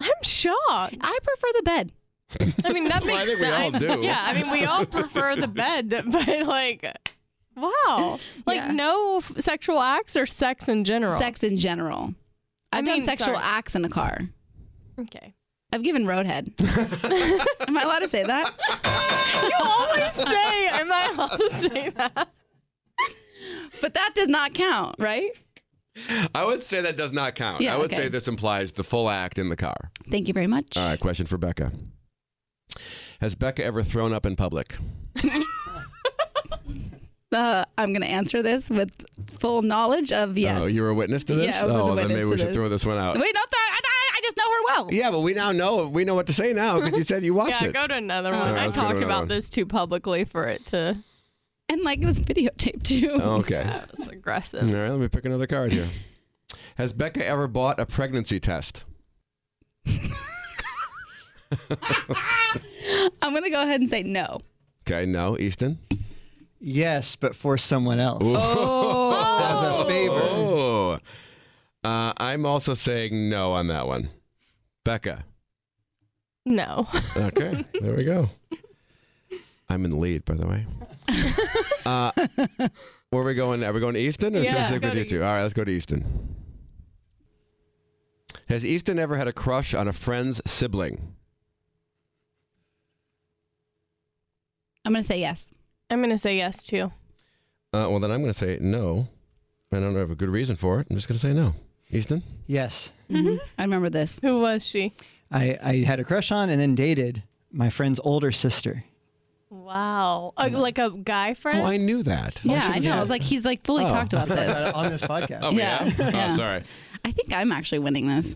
[0.00, 0.96] I'm shocked.
[1.00, 1.92] I prefer the bed.
[2.64, 3.84] I mean, that makes Well, I think we all sense.
[3.84, 4.02] do.
[4.04, 7.07] Yeah, I mean, we all prefer the bed, but like,
[7.60, 8.72] wow, like Yeah.
[8.72, 11.16] no f- sexual acts or sex in general.
[11.18, 12.14] Sex in general.
[12.72, 13.38] I've I mean, done sexual sorry.
[13.42, 14.20] acts in a car.
[15.00, 15.34] Okay.
[15.72, 16.52] I've given roadhead.
[17.68, 18.50] Am I allowed to say that?
[19.42, 22.28] You always say, "Am I allowed to say that?"
[23.80, 25.30] But that does not count, right?
[26.34, 27.60] I would say that does not count.
[27.60, 27.96] Yeah, I would okay.
[28.04, 29.76] say this implies the full act in the car.
[30.10, 30.76] Thank you very much.
[30.76, 31.72] All right, question for Becca.
[33.20, 34.76] Has Becca ever thrown up in public?
[37.30, 38.90] Uh, I'm going to answer this with
[39.38, 40.62] full knowledge of yes.
[40.62, 41.54] Oh, you were a witness to this?
[41.54, 42.56] Yeah, I was a oh, then witness maybe to we should this.
[42.56, 43.14] throw this one out.
[43.14, 44.88] Wait, no, th- I, I- I just know her well.
[44.92, 47.34] Yeah, but we now know we know what to say now because you said you
[47.34, 47.66] watched it.
[47.66, 47.72] Yeah, it.
[47.72, 48.40] go to another one.
[48.40, 49.28] right, I let's go to talked about one.
[49.28, 50.96] this too publicly for it to.
[51.68, 53.10] And like it was videotaped too.
[53.20, 53.62] okay.
[53.64, 54.66] That was aggressive.
[54.66, 55.88] All right, let me pick another card here.
[56.76, 58.82] Has Becca ever bought a pregnancy test?
[59.86, 60.10] I'm
[63.32, 64.40] going to go ahead and say no.
[64.86, 65.38] Okay, no.
[65.38, 65.78] Easton?
[66.60, 68.22] Yes, but for someone else.
[68.24, 69.14] Oh.
[69.40, 70.20] As a favor.
[70.20, 70.98] Oh.
[71.84, 74.10] Uh, I'm also saying no on that one.
[74.84, 75.24] Becca.
[76.44, 76.88] No.
[77.16, 78.30] Okay, there we go.
[79.68, 80.66] I'm in the lead, by the way.
[81.86, 82.12] Uh,
[83.08, 83.64] where are we going?
[83.64, 85.22] Are we going to Easton or should I Yeah, stick go with to you two?
[85.22, 86.04] All right, let's go to Easton.
[88.50, 91.14] Has Easton ever had a crush on a friend's sibling?
[94.84, 95.50] I'm going to say yes.
[95.90, 96.92] I'm gonna say yes too.
[97.72, 99.08] Uh, well, then I'm going to say no.
[99.70, 100.86] I don't have a good reason for it.
[100.88, 101.54] I'm just going to say no.
[101.90, 102.22] Easton?
[102.46, 102.92] Yes.
[103.12, 104.18] I remember this.
[104.22, 104.94] Who was she?
[105.30, 107.22] I, I had a crush on and then dated
[107.52, 108.84] my friend's older sister.
[109.50, 110.32] Wow.
[110.38, 111.60] Uh, like a guy friend?
[111.60, 112.40] Oh, I knew that.
[112.42, 112.92] Yeah, I know.
[112.96, 113.90] I was like, he's like fully Oh.
[113.90, 114.72] talked about this.
[114.74, 115.40] on this podcast.
[115.42, 116.10] Oh, Yeah, yeah.
[116.10, 116.30] yeah.
[116.32, 116.62] Oh, sorry.
[117.04, 118.34] I think I'm actually winning this.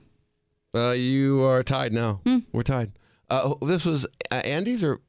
[0.75, 2.21] Uh, you are tied now.
[2.27, 2.39] Hmm.
[2.53, 2.93] We're tied.
[3.31, 5.01] Uh, this was uh, Andy's or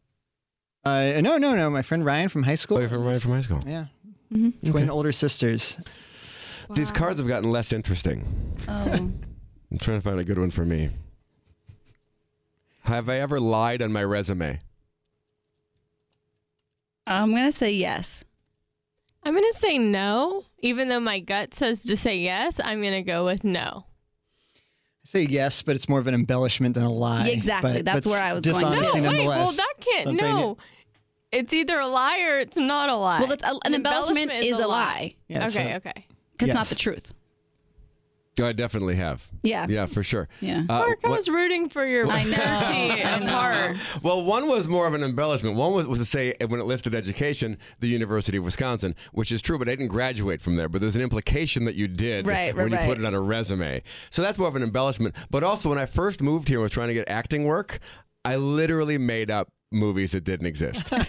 [0.85, 1.69] Uh, no, no, no.
[1.69, 2.77] My friend Ryan from high school.
[2.77, 3.59] oh, you're from right from high school.
[3.65, 3.85] Yeah.
[4.33, 4.69] Mm-hmm.
[4.71, 5.77] Twin older sisters.
[6.71, 8.53] These cards have gotten less interesting.
[8.67, 8.91] Oh.
[8.91, 10.89] I'm trying to find a good one for me.
[12.81, 14.59] Have I ever lied on my resume?
[17.07, 18.23] I'm going to say yes.
[19.25, 22.59] I'm gonna say no, even though my gut says to say yes.
[22.61, 23.85] I'm gonna go with no.
[25.05, 27.27] I say yes, but it's more of an embellishment than a lie.
[27.27, 27.73] Yeah, exactly.
[27.73, 28.55] But- That's but where I was going.
[28.59, 29.15] dishonesty No, wait.
[29.17, 29.37] nonetheless.
[29.37, 30.07] Well, that can't.
[30.09, 30.57] I'm saying No,
[31.31, 33.19] it's either a lie or it's not a lie.
[33.19, 35.49] Well, that's a, an, embellishment, is a lie Yeah, okay.
[35.49, 36.05] so- okay.
[36.31, 37.13] because it's not the truth.
[38.39, 39.29] Oh, I definitely have.
[39.43, 39.67] Yeah.
[39.69, 40.27] Yeah, for sure.
[40.41, 40.61] Yeah.
[40.67, 43.77] Uh, Mark, I what- was rooting for your I know, purity and heart.
[44.01, 45.55] well, one was more of an embellishment.
[45.55, 49.41] One was, was to say when it listed education, the University of Wisconsin, which is
[49.41, 50.67] true, but I didn't graduate from there.
[50.67, 53.21] But there's an implication that you did Right, when right, you put it on a
[53.21, 53.83] resume.
[54.09, 55.15] So that's more of an embellishment.
[55.29, 57.79] But also, when I first moved here and was trying to get acting work,
[58.25, 60.91] I literally made up movies that didn't exist.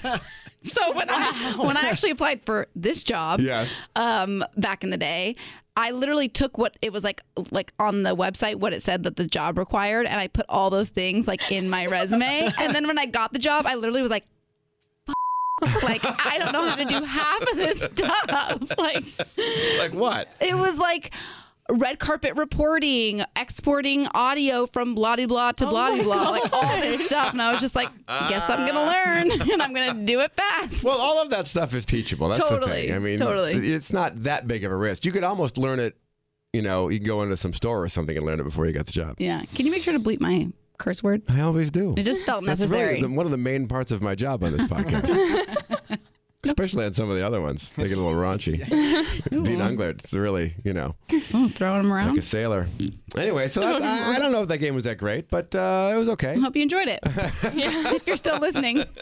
[0.64, 3.76] So when I when I actually applied for this job, yes.
[3.96, 5.36] um, back in the day,
[5.76, 9.16] I literally took what it was like like on the website what it said that
[9.16, 12.50] the job required, and I put all those things like in my resume.
[12.58, 14.24] and then when I got the job, I literally was like,
[15.82, 18.78] like I don't know how to do half of this stuff.
[18.78, 19.04] Like
[19.78, 20.28] Like what?
[20.40, 21.12] it was like
[21.70, 26.52] red carpet reporting, exporting audio from blah de blah to Oh blah de blah, like
[26.52, 27.32] all this stuff.
[27.32, 27.88] And I was just like,
[28.28, 30.84] guess I'm gonna learn and I'm gonna do it fast.
[30.84, 32.28] Well, all of that stuff is teachable.
[32.28, 32.94] That's the Totally, thing.
[32.94, 33.72] I mean, totally.
[33.72, 35.04] it's not that big of a risk.
[35.04, 35.96] You could almost learn it.
[36.52, 38.72] You know, you can go into some store or something and learn it before you
[38.72, 39.16] got the job.
[39.18, 39.42] yeah.
[39.54, 40.48] Can you make sure to bleep my
[40.78, 41.22] curse word?
[41.28, 41.94] I always do.
[41.96, 43.00] It just felt That's necessary.
[43.00, 45.73] really one of the main parts of my job on this podcast.
[46.44, 47.70] Especially on some of the other ones.
[47.76, 48.58] They get a little raunchy.
[49.30, 50.94] Dean Unglert, it's really, you know,
[51.32, 52.10] Oh, throwing them around.
[52.10, 52.68] like a sailor.
[53.16, 55.90] Anyway, so that's, I, I don't know if that game was that great, but uh,
[55.92, 56.38] it was okay.
[56.38, 57.00] Hope you enjoyed it.
[57.04, 58.84] if you're still listening.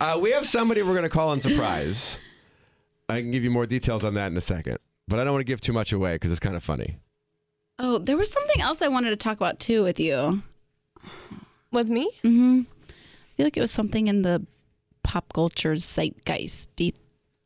[0.00, 2.18] Uh, we have somebody we're going to call in surprise.
[3.08, 5.40] I can give you more details on that in a second, but I don't want
[5.40, 6.98] to give too much away because it's kind of funny.
[7.78, 10.42] Oh, there was something else I wanted to talk about too with you.
[11.72, 12.10] With me?
[12.24, 12.60] Mm-hmm.
[12.88, 12.92] I
[13.36, 14.44] feel like it was something in the
[15.16, 16.68] pop culture zeitgeist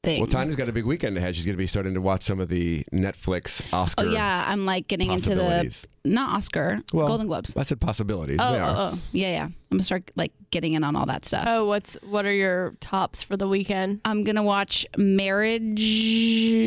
[0.02, 0.20] thing.
[0.20, 1.36] Well, Tanya's got a big weekend ahead.
[1.36, 4.02] She's going to be starting to watch some of the Netflix Oscar.
[4.04, 5.86] Oh yeah, I'm like getting into the possibilities.
[6.04, 7.56] not Oscar, Well, Golden Globes.
[7.56, 8.38] I said possibilities.
[8.40, 9.44] Oh, they oh, oh, yeah, yeah.
[9.44, 11.44] I'm gonna start like getting in on all that stuff.
[11.46, 14.00] Oh, what's what are your tops for the weekend?
[14.04, 15.80] I'm gonna watch Marriage,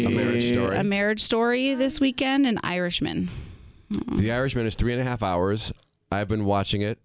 [0.06, 0.78] A Marriage Story.
[0.78, 3.30] a Marriage Story this weekend, and Irishman.
[3.91, 4.20] Mm.
[4.20, 5.74] The Irishman is three and a half hours.
[6.14, 6.97] I've been watching it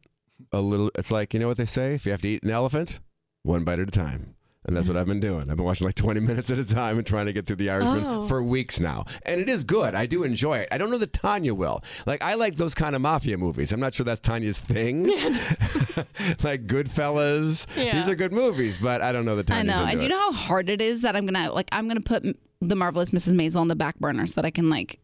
[0.52, 0.92] a little.
[0.94, 3.00] It's like you know what they say: if you have to eat an elephant,
[3.48, 4.34] one bite at a time.
[4.64, 5.50] And that's what I've been doing.
[5.50, 7.70] I've been watching like 20 minutes at a time and trying to get through The
[7.70, 8.26] Irishman Oh.
[8.26, 9.06] for weeks now.
[9.22, 9.94] And it is good.
[9.94, 10.68] I do enjoy it.
[10.70, 11.82] I don't know that Tanya will.
[12.04, 13.72] Like, I like those kind of mafia movies.
[13.72, 15.04] I'm not sure that's Tanya's thing.
[16.42, 17.66] like Goodfellas.
[17.82, 17.94] Yeah.
[17.98, 19.72] These are good movies, but I don't know that Tanya.
[19.72, 22.00] I know, and you know how hard it is that I'm gonna like I'm gonna
[22.02, 22.24] put
[22.60, 23.32] the marvelous Mrs.
[23.34, 24.98] Maisel on the back burner so that I can like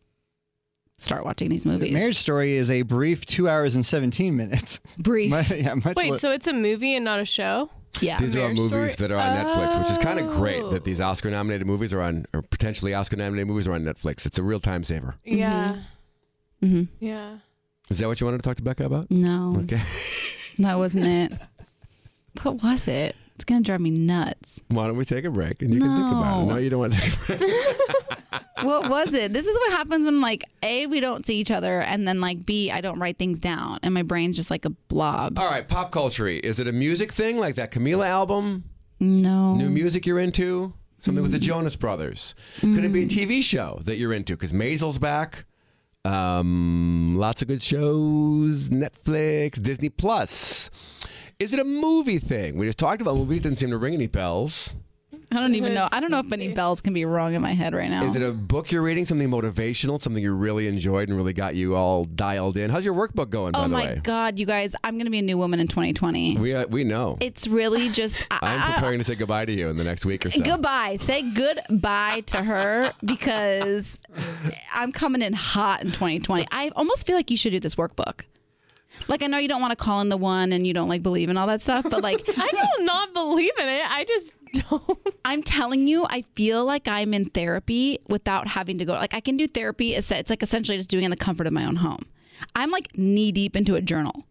[0.99, 1.93] start watching these movies.
[1.93, 4.81] Marriage Story is a brief two hours and 17 minutes.
[4.99, 5.31] Brief.
[5.51, 7.71] Mu- yeah, much Wait, li- so it's a movie and not a show?
[8.01, 8.19] Yeah.
[8.19, 8.89] These are all movies Story?
[8.97, 10.71] that are on Netflix, which is kind of great Oh.
[10.71, 14.27] that these Oscar nominated movies are on, or potentially Oscar nominated movies are on Netflix.
[14.27, 15.17] It's a real time saver.
[15.25, 15.77] Yeah.
[16.63, 16.85] Mm-hmm.
[17.05, 17.39] Yeah.
[17.91, 19.11] Is that what you wanted to talk to Becca about?
[19.11, 19.83] No, Okay.
[20.59, 21.33] that wasn't it.
[22.43, 23.15] What was it?
[23.35, 24.61] It's gonna drive me nuts.
[24.69, 26.47] Why don't we take a break and you can think about it?
[26.47, 26.55] No.
[26.55, 27.77] No, you don't want to take a break.
[28.63, 29.33] What was it?
[29.33, 32.47] This is what happens when like a we don't see each other, and then like
[32.47, 35.39] b I don't write things down, and my brain's just like a blob.
[35.39, 36.29] All right, pop culture.
[36.29, 38.65] Is it a music thing like that Camila album?
[39.01, 39.55] No.
[39.57, 40.73] New music you're into?
[41.01, 42.35] Something with the Jonas Brothers?
[42.61, 44.33] Could it be a TV show that you're into?
[44.35, 45.45] Because Maisel's back.
[46.07, 48.71] Um, lots of good shows.
[48.71, 50.71] Netflix, Disney Plus.
[51.39, 52.57] Is it a movie thing?
[52.57, 53.43] We just talked about movies.
[53.43, 54.75] Didn't seem to ring any bells.
[55.33, 55.89] I don't even know.
[55.91, 58.05] I don't know if any bells can be rung in my head right now.
[58.05, 59.05] Is it a book you're reading?
[59.05, 60.01] Something motivational?
[60.01, 62.71] Something you really enjoyed and really got you all dialed in?
[62.71, 63.51] How's your workbook going?
[63.53, 64.77] By oh the my way, god, you guys!
[64.85, 66.37] I'm gonna be a new woman in 2020.
[66.39, 67.17] we uh, we know.
[67.21, 68.25] It's really just.
[68.31, 70.41] I- I'm I- preparing to say goodbye to you in the next week or so.
[70.41, 70.97] Goodbye.
[70.97, 73.99] Say goodbye to her because
[74.73, 76.47] I'm coming in hot in 2020.
[76.53, 78.21] I almost feel like you should do this workbook.
[79.09, 81.03] Like I know you don't want to call in the one and you don't like
[81.03, 83.91] believe in all that stuff, but like I don't not believe in it.
[83.91, 84.99] I just don't.
[85.25, 88.93] I'm telling you, I feel like I'm in therapy without having to go.
[88.93, 89.95] Like I can do therapy.
[89.95, 92.07] It's it's like essentially just doing it in the comfort of my own home.
[92.55, 94.25] I'm like knee deep into a journal.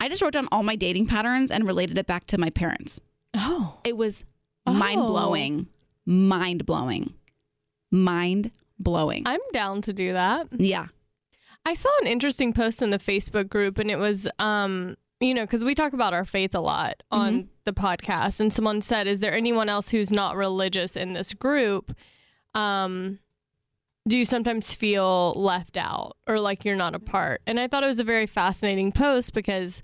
[0.00, 3.00] I just wrote down all my dating patterns and related it back to my parents.
[3.34, 3.78] Oh.
[3.84, 4.24] It was
[4.66, 4.72] oh.
[4.72, 5.66] mind blowing,
[6.06, 7.14] mind blowing,
[7.90, 9.24] mind blowing.
[9.26, 10.48] I'm down to do that.
[10.52, 10.86] Yeah.
[11.64, 15.42] I saw an interesting post in the Facebook group, and it was, um, you know,
[15.42, 19.20] because we talk about our faith a lot on the podcast, and someone said, "Is
[19.20, 21.94] there anyone else who's not religious in this group?
[22.54, 23.18] Um,
[24.08, 27.82] do you sometimes feel left out or like you're not a part?" And I thought
[27.82, 29.82] it was a very fascinating post because,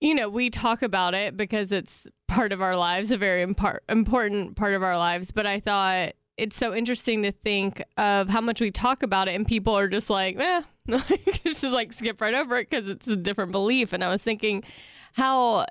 [0.00, 3.78] you know, we talk about it because it's part of our lives, a very impar-
[3.88, 5.30] important part of our lives.
[5.32, 9.34] But I thought it's so interesting to think of how much we talk about it
[9.34, 10.62] and people are just like, eh,
[11.44, 13.92] just like skip right over it because it's a different belief.
[13.92, 14.64] And I was thinking
[15.12, 15.66] how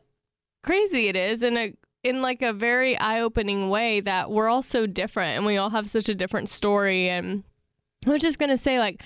[0.62, 4.86] crazy it is in a in like a very eye-opening way that we're all so
[4.86, 7.44] different and we all have such a different story and
[8.06, 9.02] I was just gonna say like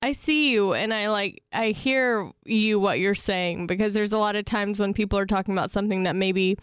[0.00, 4.18] I see you and I like I hear you what you're saying because there's a
[4.18, 6.56] lot of times when people are talking about something that maybe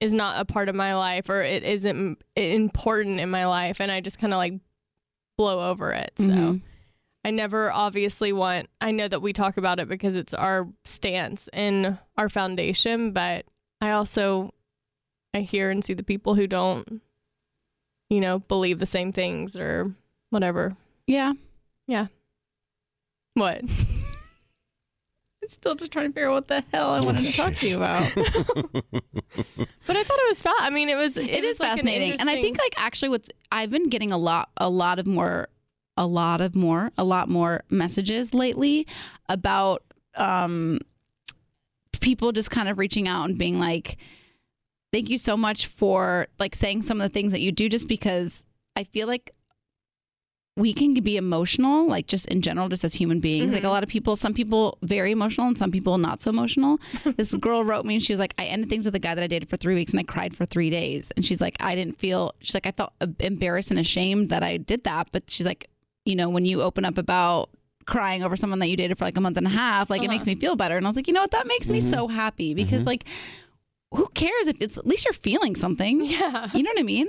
[0.00, 3.90] is not a part of my life or it isn't important in my life and
[3.90, 4.54] I just kind of like
[5.36, 6.12] blow over it.
[6.18, 6.62] So Mhm.
[7.24, 11.48] I never obviously want I know that we talk about it because it's our stance
[11.52, 13.44] and our foundation, but
[13.80, 14.54] I also
[15.34, 17.02] I hear and see the people who don't
[18.10, 19.94] you know, believe the same things or
[20.30, 20.74] whatever.
[21.06, 21.34] Yeah.
[21.86, 22.06] Yeah.
[23.34, 23.62] What?
[25.58, 27.76] Still just trying to figure out what the hell I wanted to talk to you
[27.76, 28.12] about.
[29.86, 30.54] But I thought it was fun.
[30.58, 31.16] I mean, it was.
[31.16, 33.88] It, it was is like an fascinating and i think like actually what's i've been
[33.88, 35.48] getting a lot a lot of more
[35.96, 38.86] a lot of more a lot more messages lately
[39.28, 39.82] about
[40.14, 40.78] um
[42.00, 43.96] people just kind of reaching out and being like
[44.92, 47.88] thank you so much for like saying some of the things that you do just
[47.88, 48.44] because
[48.76, 49.34] i feel like
[50.58, 53.52] we can be emotional like just in general just as human beings.
[53.54, 53.70] Like a Mhm.
[53.70, 56.80] lot of people some people very emotional and some people not so emotional.
[57.16, 59.22] This girl wrote me and she was like i ended things with a guy that
[59.22, 61.12] i dated for three weeks and i cried for three days.
[61.12, 64.56] And she's like i didn't feel she's like i felt embarrassed and ashamed that i
[64.56, 65.08] did that.
[65.12, 65.70] But she's like
[66.04, 67.50] you know when you open up about
[67.86, 70.08] crying over someone that you dated for like a month and a half like it
[70.08, 70.34] makes uh-huh.
[70.34, 70.76] me feel better.
[70.76, 71.30] And i was like you know what?
[71.30, 71.88] That makes me mm-hmm.
[71.88, 72.56] so happy mm-hmm.
[72.56, 73.04] because like
[73.92, 76.04] who cares if it's at least you're feeling something.
[76.04, 76.50] Yeah.
[76.52, 77.06] you know what i mean?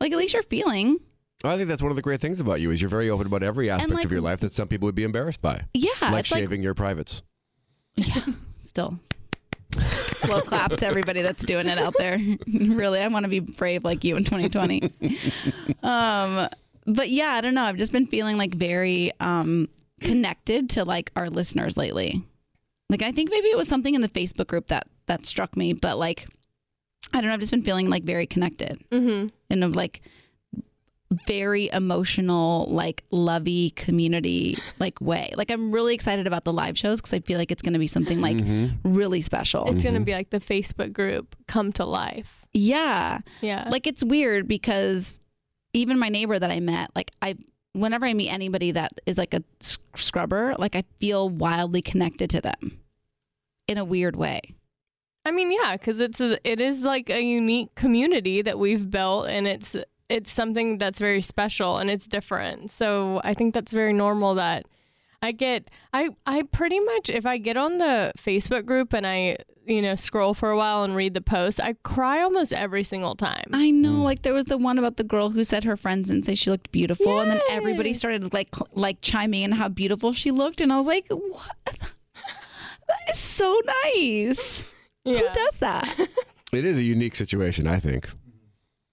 [0.00, 0.98] Like at least you're feeling
[1.42, 3.42] I think that's one of the great things about you is you're very open about
[3.42, 6.20] every aspect like- of your life that some people would be embarrassed by, yeah like
[6.20, 7.22] it's like shaving your privates.
[7.96, 8.20] Yeah,
[8.58, 8.98] still.
[9.78, 12.18] Slow clap to everybody that's doing it out there.
[12.46, 14.92] really, I want to be brave like you in 2020.
[15.82, 16.48] um,
[16.86, 17.62] but yeah, I don't know.
[17.64, 19.68] I've just been feeling like very um,
[20.00, 22.22] connected to like our listeners lately.
[22.88, 25.72] Like I think maybe it was something in the Facebook group that that struck me,
[25.72, 26.26] but like
[27.12, 27.34] I don't know.
[27.34, 29.28] I've just been feeling like very connected Mm-hmm.
[29.50, 30.02] in a like
[31.26, 35.32] very emotional, like lovey community like way.
[35.36, 37.78] Like I'm really excited about the live shows because I feel like it's going to
[37.78, 38.94] be something like mm-hmm.
[38.94, 39.68] really special.
[39.72, 40.04] It's gonna mm-hmm.
[40.04, 42.44] be like the Facebook group come to life.
[42.52, 43.68] yeah, Yeah.
[43.70, 45.18] like it's weird because
[45.72, 47.36] even my neighbor that I met, like I.
[47.72, 52.40] Whenever I meet anybody that is like a scrubber, like I feel wildly connected to
[52.40, 52.80] them
[53.68, 54.40] in a weird way.
[55.24, 59.28] I mean, yeah, because it's a, it is like a unique community that we've built,
[59.28, 59.76] and it's
[60.10, 62.70] it's something that's very special and it's different.
[62.70, 64.66] So I think that's very normal that
[65.22, 69.36] I get I I pretty much if I get on the Facebook group and I
[69.66, 73.14] you know scroll for a while and read the post, I cry almost every single
[73.14, 73.46] time.
[73.52, 74.02] I know, mm.
[74.02, 76.50] like there was the one about the girl who said her friends didn't say she
[76.50, 80.72] looked beautiful, and then everybody started like like chiming in how beautiful she looked, and
[80.72, 81.56] I was like, what?
[81.66, 84.64] That is so nice.
[85.04, 86.08] Who does that?
[86.52, 88.10] It is a unique situation, I think.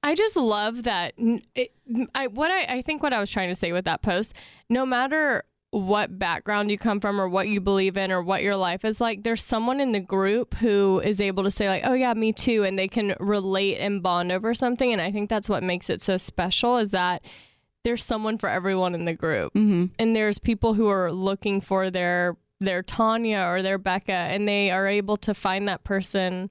[0.07, 1.13] I just love that.
[1.55, 1.71] It,
[2.15, 4.35] I what I, I think what I was trying to say with that post,
[4.69, 8.55] no matter what background you come from or what you believe in or what your
[8.55, 11.93] life is like, there's someone in the group who is able to say like, "Oh
[11.93, 14.93] yeah, me too," and they can relate and bond over something.
[14.93, 17.21] And I think that's what makes it so special is that
[17.83, 19.85] there's someone for everyone in the group, Mm-hmm.
[19.99, 24.71] and there's people who are looking for their their Tanya or their Becca, and they
[24.71, 26.49] are able to find that person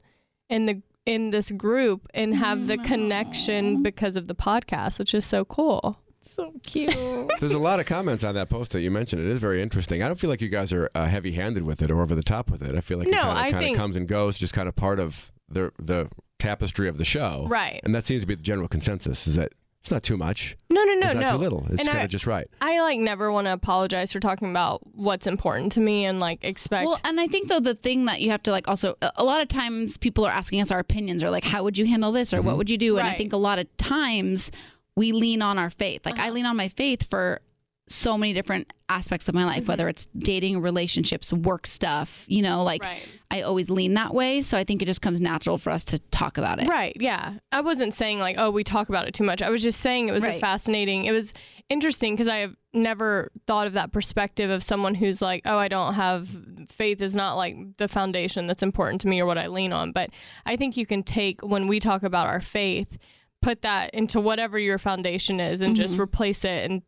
[0.51, 5.25] in the in this group and have the connection because of the podcast, which is
[5.25, 5.99] so cool.
[6.21, 6.93] So cute.
[7.41, 9.23] There's a lot of comments on that post that you mentioned.
[9.23, 10.03] It is very interesting.
[10.03, 12.51] I don't feel like you guys are uh, heavy-handed with it or over the top
[12.51, 12.75] with it.
[12.75, 14.75] I feel like No, it I kind of think- comes and goes, just kind of
[14.75, 17.47] part of the the tapestry of the show.
[17.49, 17.81] Right.
[17.85, 19.53] And that seems to be the general consensus: is that
[19.87, 21.31] it's not too much, No, no, no, it's not no.
[21.33, 21.67] too little.
[21.71, 22.49] It's kind of just right.
[22.61, 26.43] I like never want to apologize for talking about what's important to me and like
[26.43, 26.87] expect.
[26.87, 29.23] Well, and I think though the thing that you have to like also a- a
[29.25, 32.11] lot of times people are asking us our opinions or like how would you handle
[32.11, 32.99] this or what would you do?
[32.99, 34.51] And I think a lot of times
[34.97, 36.05] we lean on our faith.
[36.05, 36.27] Like Uh-huh.
[36.27, 37.41] I lean on my faith for
[37.89, 39.91] so many different aspects of my life, whether mm-hmm.
[39.91, 43.07] it's dating, relationships, work stuff, you know, like Right.
[43.31, 44.41] I always lean that way.
[44.41, 46.69] So I think it just comes natural for us to talk about it.
[46.69, 46.97] Right.
[46.99, 47.35] Yeah.
[47.53, 49.43] I wasn't saying like, oh, we talk about it too much.
[49.43, 50.41] I was just saying it was Right.
[50.41, 51.05] fascinating.
[51.05, 51.33] It was
[51.69, 55.69] interesting because I have never thought of that perspective of someone who's like, oh, I
[55.69, 56.29] don't have
[56.69, 59.93] faith is not like the foundation that's important to me or what I lean on.
[59.93, 60.11] But
[60.45, 62.99] I think you can take when we talk about our faith,
[63.43, 66.03] put that into whatever your foundation is and just mm-hmm.
[66.03, 66.83] replace it and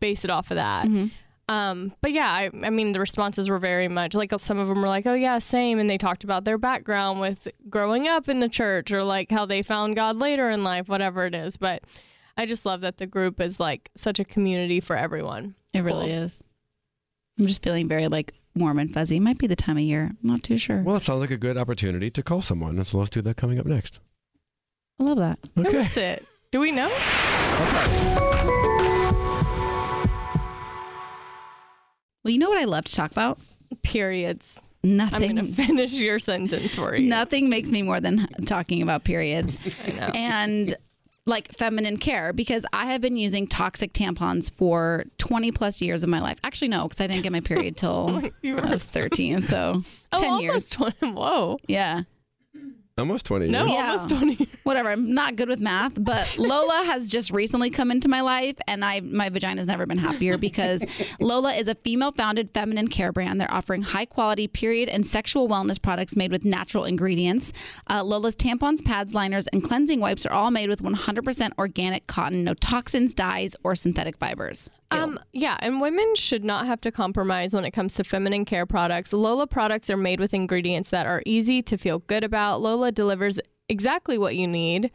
[0.00, 0.86] base it off of that.
[0.86, 1.10] Mhm.
[1.48, 4.82] Um, but yeah, I, I mean, the responses were very much like some of them
[4.82, 5.78] were like, oh, yeah, same.
[5.78, 9.46] And they talked about their background with growing up in the church or like how
[9.46, 11.56] they found God later in life, whatever it is.
[11.56, 11.84] But
[12.36, 15.54] I just love that the group is like such a community for everyone.
[15.72, 16.42] It really is.
[17.38, 19.20] I'm just feeling very like warm and fuzzy.
[19.20, 20.10] Might be the time of year.
[20.10, 20.82] I'm not too sure.
[20.82, 22.82] Well, it sounds like a good opportunity to call someone.
[22.84, 24.00] So let's do that coming up next.
[24.98, 25.38] I love that.
[25.56, 25.78] Okay.
[25.86, 26.26] is it?
[26.50, 26.88] Do we know?
[32.26, 33.38] Well, you know what I love to talk about?
[33.84, 34.60] Periods.
[34.82, 35.30] Nothing.
[35.30, 37.08] I'm going to finish your sentence for you.
[37.08, 39.56] Nothing makes me more than talking about periods
[39.86, 40.10] I know.
[40.12, 40.76] and
[41.24, 46.08] like feminine care because I have been using toxic tampons for 20 plus years of
[46.08, 46.40] my life.
[46.42, 49.42] Actually, no, because I didn't get my period till I was 13.
[49.42, 50.68] So Oh, 10 years.
[50.68, 51.12] 20.
[51.12, 51.58] Whoa.
[51.68, 52.02] Yeah.
[52.98, 53.52] Almost 20 years.
[53.52, 53.90] No, Yeah.
[53.90, 54.48] almost 20.
[54.62, 54.88] Whatever.
[54.90, 58.82] I'm not good with math, but Lola has just recently come into my life, and
[58.82, 60.82] I my vagina's never been happier because
[61.20, 63.38] Lola is a female-founded feminine care brand.
[63.38, 67.52] They're offering high-quality period and sexual wellness products made with natural ingredients.
[67.90, 72.44] Uh, Lola's tampons, pads, liners, and cleansing wipes are all made with 100% organic cotton,
[72.44, 74.70] no toxins, dyes, or synthetic fibers.
[74.92, 74.98] Ew.
[74.98, 78.66] Um, yeah, and women should not have to compromise when it comes to feminine care
[78.66, 79.12] products.
[79.12, 82.62] Lola products are made with ingredients that are easy to feel good about.
[82.62, 84.90] Lola delivers exactly what you need,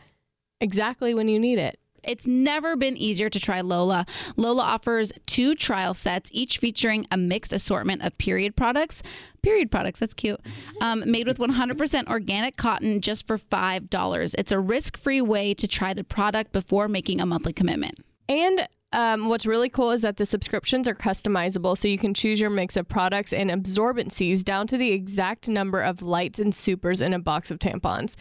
[0.60, 1.78] exactly when you need it.
[2.04, 4.06] It's never been easier to try Lola.
[4.36, 9.04] Lola offers two trial sets, each featuring a mixed assortment of period products.
[9.44, 10.40] Period products, that's cute.
[10.82, 14.36] Um, made with 100% organic cotton just for $5.
[14.38, 18.00] It's a risk free way to try the product before making a monthly commitment.
[18.28, 22.40] And um, what's really cool is that the subscriptions are customizable, so you can choose
[22.40, 27.02] your mix of products and absorbencies down to the exact number of lights and supers
[27.02, 28.16] in a box of tampons.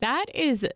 [0.00, 0.66] That is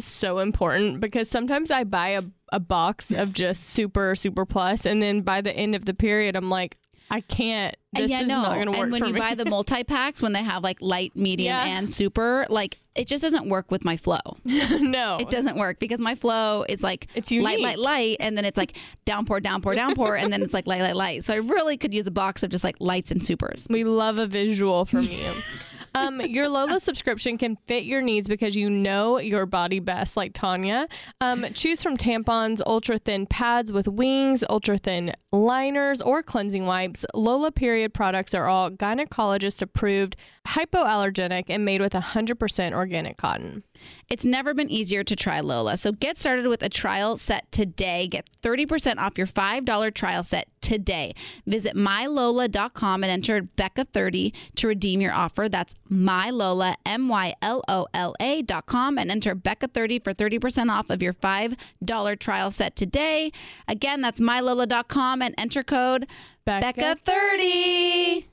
[0.00, 2.22] so important because sometimes I buy a,
[2.52, 6.36] a box of just super, super plus, and then by the end of the period,
[6.36, 6.76] I'm like,
[7.14, 7.76] I can't.
[7.92, 8.42] This and yeah, is no.
[8.42, 9.20] not going to work and when you me.
[9.20, 11.64] buy the multi packs, when they have like light, medium, Yeah.
[11.78, 14.18] and super, like it just doesn't work with my flow.
[14.44, 18.44] no, It doesn't work because my flow is like It's light, light, light, and then
[18.44, 21.22] it's like downpour, downpour, downpour, and then it's like light, light, light.
[21.22, 23.68] So I really could use a box of just like lights and supers.
[23.70, 25.30] We love a visual from you.
[25.94, 30.32] Um, your Lola subscription can fit your needs because you know your body best, like
[30.34, 30.88] Tanya.
[31.20, 37.04] Um, choose from tampons, ultra thin pads with wings, ultra thin liners, or cleansing wipes.
[37.14, 40.16] Lola period products are all gynecologist approved,
[40.48, 43.62] hypoallergenic, and made with 100% organic cotton.
[44.08, 45.76] It's never been easier to try Lola.
[45.76, 48.08] So get started with a trial set today.
[48.08, 51.14] Get 30% off your $5 trial set today.
[51.46, 55.48] Visit mylola.com and enter Becca30 to redeem your offer.
[55.48, 61.02] That's mylola, M Y L O L A.com, and enter Becca30 for 30% off of
[61.02, 63.32] your $5 trial set today.
[63.68, 66.06] Again, that's mylola.com and enter code
[66.44, 68.24] Becca Becca30.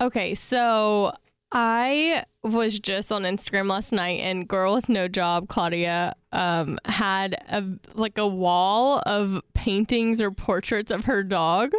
[0.00, 1.12] Okay, so
[1.52, 7.34] I was just on Instagram last night, and girl with no job, Claudia, um, had
[7.48, 11.72] a like a wall of paintings or portraits of her dog.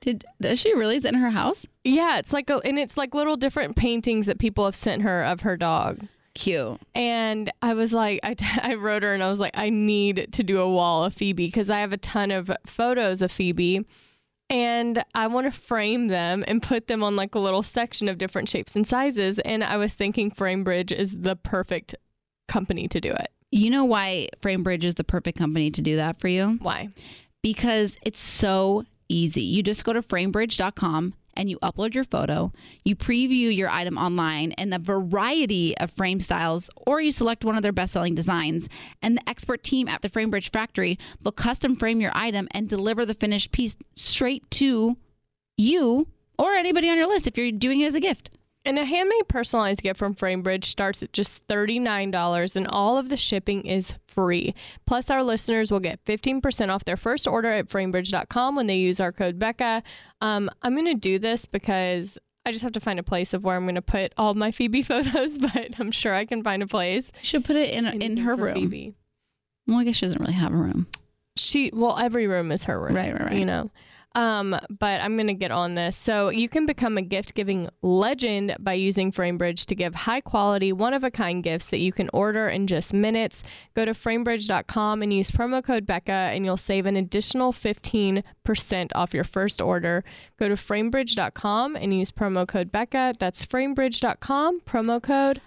[0.00, 1.66] Did does she really is in her house?
[1.84, 5.24] Yeah, it's like a, and it's like little different paintings that people have sent her
[5.24, 6.06] of her dog.
[6.34, 6.80] Cute.
[6.96, 10.42] And I was like, I, I wrote her and I was like, I need to
[10.42, 13.84] do a wall of Phoebe because I have a ton of photos of Phoebe
[14.50, 18.18] and I want to frame them and put them on like a little section of
[18.18, 19.38] different shapes and sizes.
[19.40, 21.94] And I was thinking FrameBridge is the perfect
[22.48, 23.30] company to do it.
[23.50, 26.58] You know why FrameBridge is the perfect company to do that for you?
[26.60, 26.88] Why?
[27.42, 29.42] Because it's so easy.
[29.42, 32.52] You just go to framebridge.com and you upload your photo,
[32.84, 37.56] you preview your item online in a variety of frame styles, or you select one
[37.56, 38.68] of their best selling designs.
[39.02, 43.04] And the expert team at the FrameBridge factory will custom frame your item and deliver
[43.04, 44.96] the finished piece straight to
[45.56, 46.08] you
[46.38, 48.30] or anybody on your list if you're doing it as a gift.
[48.66, 53.16] And a handmade personalized gift from FrameBridge starts at just $39 and all of the
[53.16, 54.54] shipping is free.
[54.86, 59.00] Plus, our listeners will get 15% off their first order at framebridge.com when they use
[59.00, 59.82] our code Becca.
[60.22, 63.44] Um, I'm going to do this because I just have to find a place of
[63.44, 66.62] where I'm going to put all my Phoebe photos, but I'm sure I can find
[66.62, 67.12] a place.
[67.20, 68.54] You should put it in, in Anything her room.
[68.54, 68.94] Phoebe.
[69.66, 70.86] Well, I guess she doesn't really have a room.
[71.36, 72.94] She well, every room is her room.
[72.94, 73.36] Right, right, right.
[73.36, 73.70] You know.
[74.14, 75.96] Um, but I'm gonna get on this.
[75.96, 80.72] So you can become a gift giving legend by using FrameBridge to give high quality,
[80.72, 83.42] one of a kind gifts that you can order in just minutes.
[83.74, 88.22] Go to framebridge.com and use promo code Becca and you'll save an additional 15%
[88.94, 90.04] off your first order.
[90.38, 93.14] Go to framebridge.com and use promo code Becca.
[93.18, 95.40] That's framebridge.com, promo code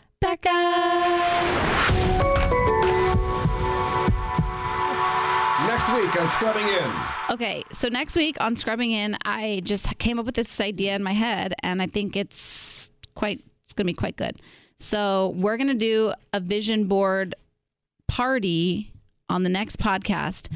[5.87, 6.91] Next week on Scrubbing In.
[7.29, 11.01] Okay, so next week on Scrubbing In, I just came up with this idea in
[11.01, 14.35] my head, and I think it's quite, it's going to be quite good.
[14.77, 17.35] So we're going to do a vision board
[18.05, 18.91] party
[19.29, 20.49] on the next podcast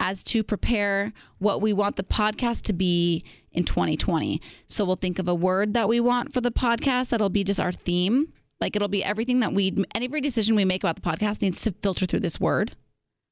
[0.00, 4.40] as to prepare what we want the podcast to be in 2020.
[4.68, 7.60] So we'll think of a word that we want for the podcast that'll be just
[7.60, 8.32] our theme.
[8.58, 11.72] Like it'll be everything that we, every decision we make about the podcast needs to
[11.72, 12.74] filter through this word.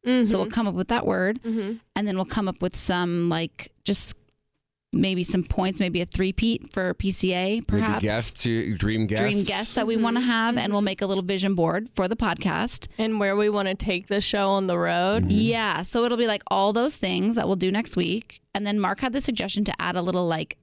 [0.07, 0.51] So we'll mm-hmm.
[0.55, 1.79] come up with that word, mm-hmm.
[1.97, 4.17] and then we'll come up with some like just
[4.93, 8.43] maybe some points, maybe a three-peat for PCA, perhaps Maybe guests,
[8.79, 9.23] dream guests.
[9.23, 10.05] dream guests that we mm-hmm.
[10.05, 12.89] want to have, and we'll make a little vision board for the podcast.
[12.99, 15.31] and where we want to take the show on the road.
[15.31, 18.79] Yeah, so it'll be like all those things that we'll do next week, and then
[18.79, 20.57] Mark had the suggestion to add a little like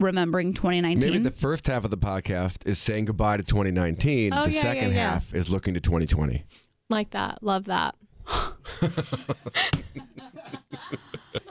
[0.00, 1.10] remembering 2019.
[1.10, 4.32] Maybe the first half of the podcast is saying goodbye to 2019.
[4.32, 5.10] Oh, the yeah, second yeah, yeah.
[5.10, 6.44] half is looking to 2020.
[6.90, 7.42] Like that.
[7.42, 7.94] Love that.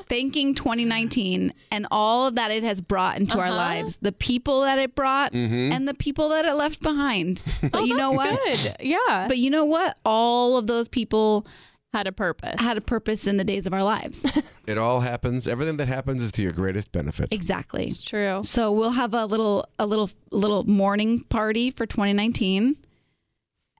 [0.07, 3.55] thanking 2019 and all that it has brought into our Uh-huh.
[3.55, 5.73] lives, the people that it brought Mm-hmm.
[5.73, 7.43] and the people that it left behind.
[7.61, 8.39] But Oh, you know what?
[8.45, 8.75] Good.
[8.81, 9.25] Yeah.
[9.27, 9.97] But you know what?
[10.05, 11.47] All of those people
[11.93, 12.59] had a purpose.
[12.59, 14.25] had a purpose in the days of our lives.
[14.65, 15.45] It all happens.
[15.45, 17.27] Everything that happens is to your greatest benefit.
[17.31, 17.83] exactly.
[17.83, 18.41] It's true.
[18.43, 22.77] So we'll have a little a little little mourning party for 2019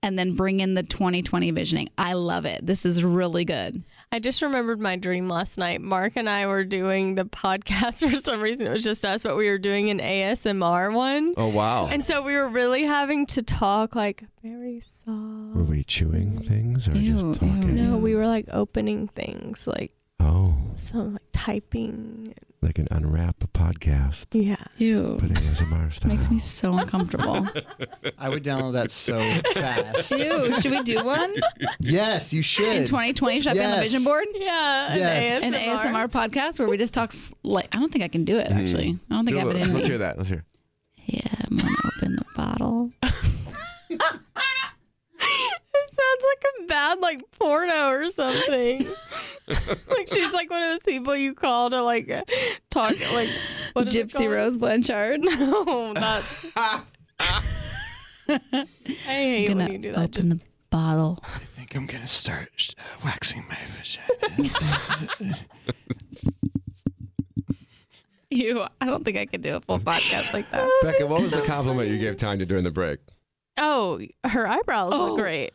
[0.04, 1.90] and then bring in the 2020 visioning.
[1.98, 2.64] I love it.
[2.64, 3.82] This is really good.
[4.12, 5.82] I just remembered my dream last night.
[5.82, 8.68] Mark and I were doing the podcast for some reason.
[8.68, 11.34] It was just us, but we were doing an ASMR one.
[11.38, 11.88] Oh wow!
[11.88, 15.56] And so we were really having to talk like very soft.
[15.56, 17.76] Were we chewing things or Ew, just talking?
[17.76, 19.94] No, we were like opening things, like
[20.26, 22.34] Oh, some like typing.
[22.62, 24.56] like an unwrap podcast, Yeah.
[24.78, 25.18] Ew.
[25.20, 26.12] but ASMR style.
[26.14, 27.46] Makes me so uncomfortable.
[28.18, 29.20] I would download that so
[29.54, 30.12] fast.
[30.12, 31.36] Ew, should we do one
[31.82, 32.74] Yes, you should.
[32.78, 33.42] in 2020?
[33.42, 33.84] Should I be on the Yes.
[33.92, 34.26] vision board?
[34.34, 34.96] Yeah.
[34.96, 35.44] Yes.
[35.44, 37.14] An ASMR podcast where we just talk
[37.44, 38.60] like I don't think I can do it mm-hmm.
[38.60, 39.00] actually.
[39.12, 39.74] I don't think I have it in.
[39.74, 39.90] Let's me.
[39.90, 40.18] hear that.
[40.18, 40.46] Let's hear.
[41.06, 41.22] Yeah,
[41.52, 42.92] I'm gonna open the bottle.
[45.96, 48.88] It sounds like a bad like porno or something.
[49.90, 52.08] like she's like one of those people you call to like
[52.72, 53.30] talk like
[53.74, 54.30] what is it Gypsy?
[54.32, 55.22] Rose Blanchard.
[55.24, 56.52] No, that's.
[56.58, 56.84] I
[59.06, 60.18] hate I'm when gonna you do that.
[60.18, 60.40] open the
[60.70, 61.20] bottle.
[61.24, 65.38] I think I'm gonna start uh, waxing my vagina.
[68.30, 70.68] You, I don't think I could do a full podcast like that.
[70.82, 72.98] Becca, what was the compliment you gave Tanya during the break?
[73.58, 75.10] Oh, her eyebrows Oh.
[75.10, 75.54] look great.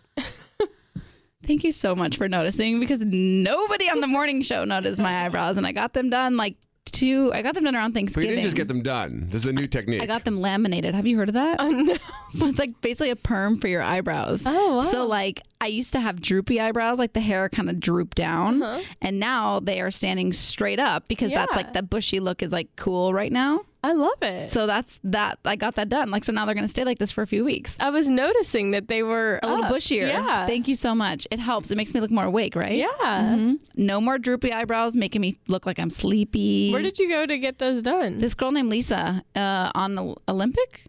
[1.45, 5.57] Thank you so much for noticing because nobody on the morning show noticed my eyebrows,
[5.57, 7.31] and I got them done like two.
[7.33, 9.29] I got them done around But you didn't just get them done.
[9.31, 10.03] This is a new technique.
[10.03, 10.95] I got them laminated.
[10.97, 11.61] Have you heard of that?
[11.61, 11.97] Oh no.
[12.31, 14.43] So it's like basically a perm for your eyebrows.
[14.45, 14.81] Oh wow.
[14.83, 18.63] So like I used to have droopy eyebrows, like the hair kind of drooped down,
[18.63, 18.83] Uh-huh.
[19.01, 22.69] and now they are standing straight up because that's like the bushy look is like
[22.77, 23.61] cool right now.
[23.89, 24.51] I love it.
[24.51, 25.39] So that's that.
[25.45, 26.11] I got that done.
[26.11, 27.77] Like so now they're gonna stay like this for a few weeks.
[27.81, 30.09] I was noticing that they were A little bushier.
[30.09, 30.47] Yeah.
[30.47, 31.27] Thank you so much.
[31.31, 31.71] It helps.
[31.71, 32.77] It makes me look more awake, right?
[32.77, 32.89] Yeah.
[33.01, 33.61] Mhm.
[33.77, 36.71] No more droopy eyebrows, making me look like I'm sleepy.
[36.73, 38.19] Where did you go to get those done?
[38.19, 40.85] this girl named Lisa uh, on the Olympic?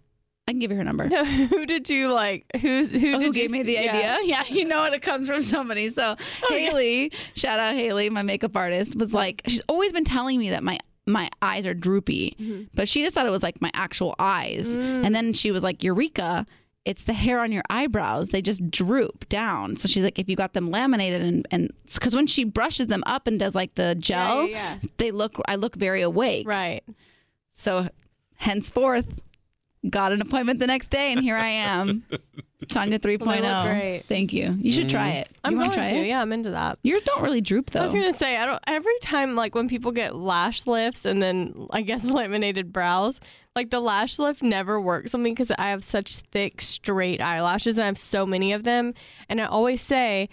[0.47, 1.07] I can give you her number.
[1.09, 2.43] No, who did you like?
[2.59, 2.97] Who's who?
[3.13, 3.87] Oh, did who gave me the see?
[3.87, 4.17] idea?
[4.23, 4.43] Yeah.
[4.49, 4.93] Yeah, you know it.
[4.93, 5.89] It comes from somebody.
[5.89, 6.15] So
[6.49, 10.63] Haley, shout out Haley, my makeup artist, was like, she's always been telling me that
[10.63, 10.79] my
[11.09, 12.63] my eyes are droopy, Mm-hmm.
[12.75, 14.77] but she just thought it was like my actual eyes.
[14.77, 15.05] Mm.
[15.05, 16.45] And then she was like, Eureka.
[16.85, 18.29] It's the hair on your eyebrows.
[18.29, 19.75] They just droop down.
[19.75, 23.03] So she's like, if you got them laminated and and because when she brushes them
[23.05, 24.89] up and does like the gel, yeah, yeah.
[24.97, 25.39] they look.
[25.45, 26.47] I look very awake.
[26.47, 26.81] Right.
[27.51, 27.89] So
[28.37, 29.19] henceforth,
[29.89, 32.05] got an appointment the next day, and here I am.
[32.67, 33.25] Tanya 3.0.
[33.25, 34.03] Well, they great.
[34.07, 34.53] Thank you.
[34.59, 35.29] You should try it.
[35.43, 35.95] I'm you going try to.
[35.95, 36.07] it?
[36.07, 36.77] Yeah, I'm into that.
[36.83, 37.79] Yours don't really droop though.
[37.79, 38.61] I was gonna say I don't.
[38.67, 43.21] Every time, like when people get lash lifts and then I guess laminated brows,
[43.55, 47.77] like the lash lift never works on me because I have such thick, straight eyelashes
[47.77, 48.93] and I have so many of them.
[49.29, 50.27] And I always say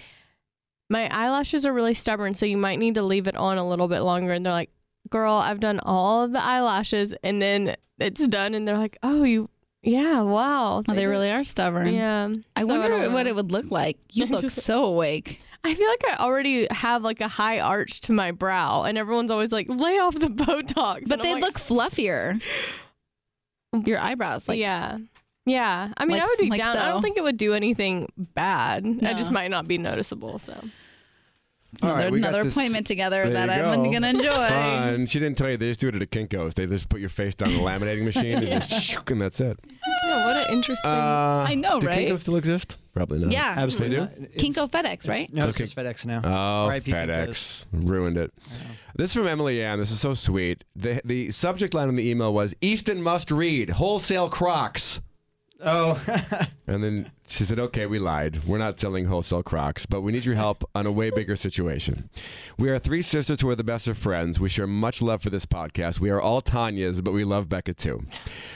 [0.91, 3.89] my eyelashes are really stubborn, so you might need to leave it on a little
[3.89, 4.33] bit longer.
[4.33, 4.71] And they're like,
[5.11, 9.23] "Girl, I've done all of the eyelashes, and then it's done." And they're like, "Oh,
[9.23, 9.49] you."
[9.87, 10.83] Yeah, wow.
[10.89, 11.95] Oh, they really are stubborn.
[11.95, 12.29] Yeah.
[12.57, 13.97] I So wonder don't what it would look like.
[14.11, 15.41] You I look just- so awake.
[15.65, 19.31] I feel like I already have like a high arch to my brow, and everyone's
[19.33, 22.41] always like, "Lay off the Botox." But they like, look fluffier.
[23.85, 24.99] Your eyebrows, like yeah,
[25.45, 25.93] yeah.
[25.97, 26.77] I mean, Like- I would be like down.
[26.77, 28.87] I don't think it would do anything bad.
[29.03, 30.39] I just might not be noticeable.
[30.39, 30.55] So
[31.83, 33.93] All another, right, we got another this- appointment together There that you I'm go.
[33.93, 34.25] gonna enjoy.
[34.49, 35.07] Fun.
[35.07, 36.55] She didn't tell you they just do it at a Kinko's.
[36.55, 39.59] They just put your face down the laminating machine and just shook, and that's it.
[40.07, 40.91] yeah, what an interesting.
[40.91, 42.09] Uh, I know, do right?
[42.09, 42.77] Kinko's still exist?
[42.95, 43.31] Probably not.
[43.31, 43.97] Yeah, Absolutely.
[43.99, 44.11] They not.
[44.69, 45.33] Kinko FedEx, it's- right?
[45.35, 45.65] No, it's Okay.
[45.65, 46.23] just FedEx now.
[46.25, 46.91] Oh, R.I.P.
[46.91, 48.33] FedEx ruined it.
[48.95, 49.79] This is from Emily Ann.
[49.79, 50.65] This is so sweet.
[50.75, 55.01] The the subject line in the email was Easton must read wholesale Crocs.
[55.65, 56.01] Oh,
[56.67, 58.45] And then she said, "Okay, we lied.
[58.45, 62.09] We're not selling wholesale Crocs, but we need your help on a way bigger situation.
[62.59, 64.39] We are three sisters who are the best of friends.
[64.39, 66.01] We share much love for this podcast.
[66.01, 68.05] We are all Tanya's, but we love Becca too.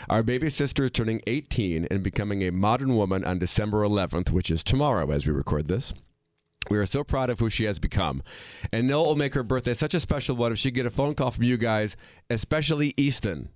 [0.08, 4.50] Our baby sister is turning 18 and becoming a modern woman on December 11th, which
[4.50, 5.92] is tomorrow as we record this."
[6.68, 8.22] We are so proud of who she has become.
[8.70, 11.14] And it will make her birthday such a special one if she get a phone
[11.14, 11.96] call from you guys,
[12.28, 13.48] especially Easton.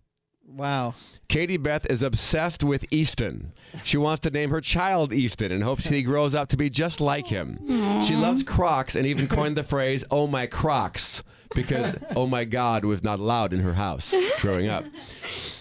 [0.47, 0.95] wow.
[1.29, 3.53] Katie Beth is obsessed with Easton.
[3.83, 7.01] She wants to name her child Easton and hopes he grows up to be just
[7.01, 7.59] like him.
[8.03, 11.23] She loves Crocs and even coined the phrase, oh my Crocs,
[11.55, 14.85] because oh my God was not allowed in her house growing up.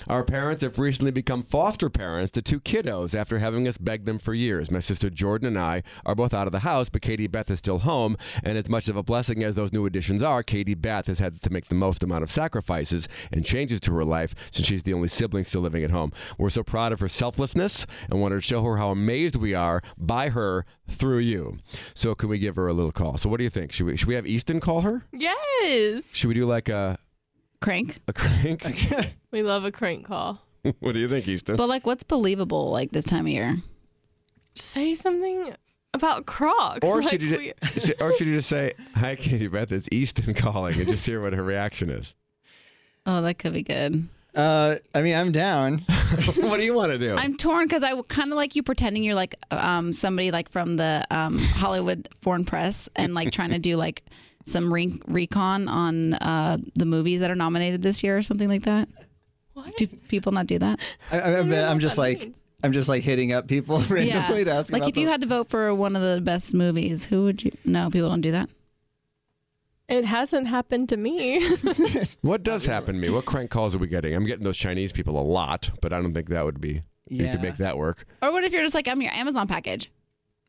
[0.09, 4.19] Our parents have recently become foster parents to two kiddos after having us beg them
[4.19, 4.69] for years.
[4.69, 7.59] My sister Jordan and I are both out of the house, but Katie Beth is
[7.59, 8.17] still home.
[8.43, 11.41] And as much of a blessing as those new additions are, Katie Beth has had
[11.41, 14.93] to make the most amount of sacrifices and changes to her life since she's the
[14.93, 16.11] only sibling still living at home.
[16.37, 19.81] We're so proud of her selflessness and wanted to show her how amazed we are
[19.97, 21.59] by her through you.
[21.93, 23.17] So, can we give her a little call?
[23.17, 23.71] So, what do you think?
[23.71, 25.05] Should we, should we have Easton call her?
[25.13, 26.05] Yes.
[26.11, 26.97] Should we do like a,
[27.63, 27.99] Crank.
[28.07, 28.63] a crank?
[29.31, 30.39] We love a crank call.
[30.79, 31.55] what do you think, Easton?
[31.55, 33.57] But like, what's believable like this time of year?
[34.55, 35.55] Say something
[35.93, 36.79] about Crocs.
[36.87, 39.87] Or Like, should you, we- ju- or should you just say, "Hi, Katie Beth, it's
[39.91, 42.13] Easton calling," and just hear what her reaction is?
[43.05, 44.07] Oh, that could be good.
[44.35, 45.79] Uh, I mean, I'm down.
[46.37, 47.15] what do you want to do?
[47.15, 50.75] I'm torn because I kind of like you pretending you're like um, somebody like from
[50.77, 54.03] the um, Hollywood Foreign Press and like trying to do like
[54.45, 58.63] some re- recon on uh, the movies that are nominated this year or something like
[58.63, 58.89] that.
[59.53, 59.75] What?
[59.77, 60.79] Do people not do that?
[61.11, 62.33] I, I, I bet I'm just like
[62.63, 65.11] I'm just like hitting up people randomly to ask like about if you them.
[65.11, 67.51] had to vote for one of the best movies, who would you?
[67.65, 68.49] No, people don't do that.
[69.89, 71.45] It hasn't happened to me.
[72.21, 73.09] what does happen to me?
[73.09, 74.15] What crank calls are we getting?
[74.15, 76.83] I'm getting those Chinese people a lot, but I don't think that would be.
[77.09, 77.25] Yeah.
[77.25, 78.05] You could make that work.
[78.21, 79.91] Or what if you're just like I'm your Amazon package?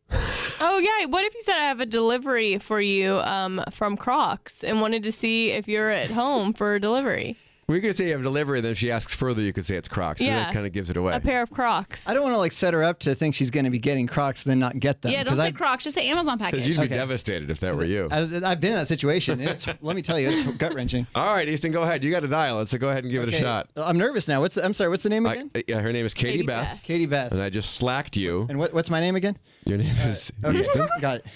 [0.60, 1.06] oh yeah.
[1.06, 5.02] What if you said I have a delivery for you um, from Crocs and wanted
[5.04, 7.36] to see if you're at home for delivery?
[7.66, 9.76] We could say you have delivery, and then if she asks further, you could say
[9.76, 10.20] it's Crocs.
[10.20, 10.40] So Yeah.
[10.40, 11.14] that kind of gives it away.
[11.14, 12.08] A pair of Crocs.
[12.08, 14.06] I don't want to like set her up to think she's going to be getting
[14.06, 15.12] Crocs, and then not get them.
[15.12, 16.56] yeah, don't 'cause say I- Crocs, just say Amazon package.
[16.60, 16.96] Because you'd be Okay.
[16.96, 18.08] devastated if that were you.
[18.10, 19.40] I, I've been in that situation.
[19.40, 21.06] And it's let me tell you, it's gut wrenching.
[21.14, 22.04] All right, Easton, go ahead.
[22.04, 23.70] You got to dial it, so go ahead and give it a shot.
[23.76, 24.40] I'm nervous now.
[24.40, 24.90] What's the, I'm sorry.
[24.90, 25.50] What's the name I- again?
[25.66, 26.82] yeah, her name is Katie, Katie Beth, Beth.
[26.84, 27.32] Katie Beth.
[27.32, 28.46] and I just slacked you.
[28.50, 29.38] And what, what's my name again?
[29.66, 30.60] Your name is Okay.
[30.60, 30.86] Easton.
[31.00, 31.26] Got it.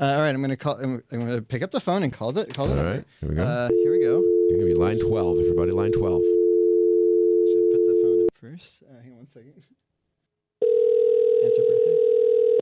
[0.00, 0.76] Uh, all right, I'm gonna call.
[0.82, 2.54] I'm, I'm gonna pick up the phone and call it.
[2.54, 2.70] Call it.
[2.70, 2.90] All number.
[2.92, 3.42] right, here we go.
[3.44, 4.24] Uh, here we go.
[4.52, 5.70] You're gonna be line twelve, everybody.
[5.70, 6.20] Line twelve.
[6.20, 8.82] Should put the phone up first.
[8.82, 9.54] Uh, hang on one second.
[11.42, 11.98] Answer birthday.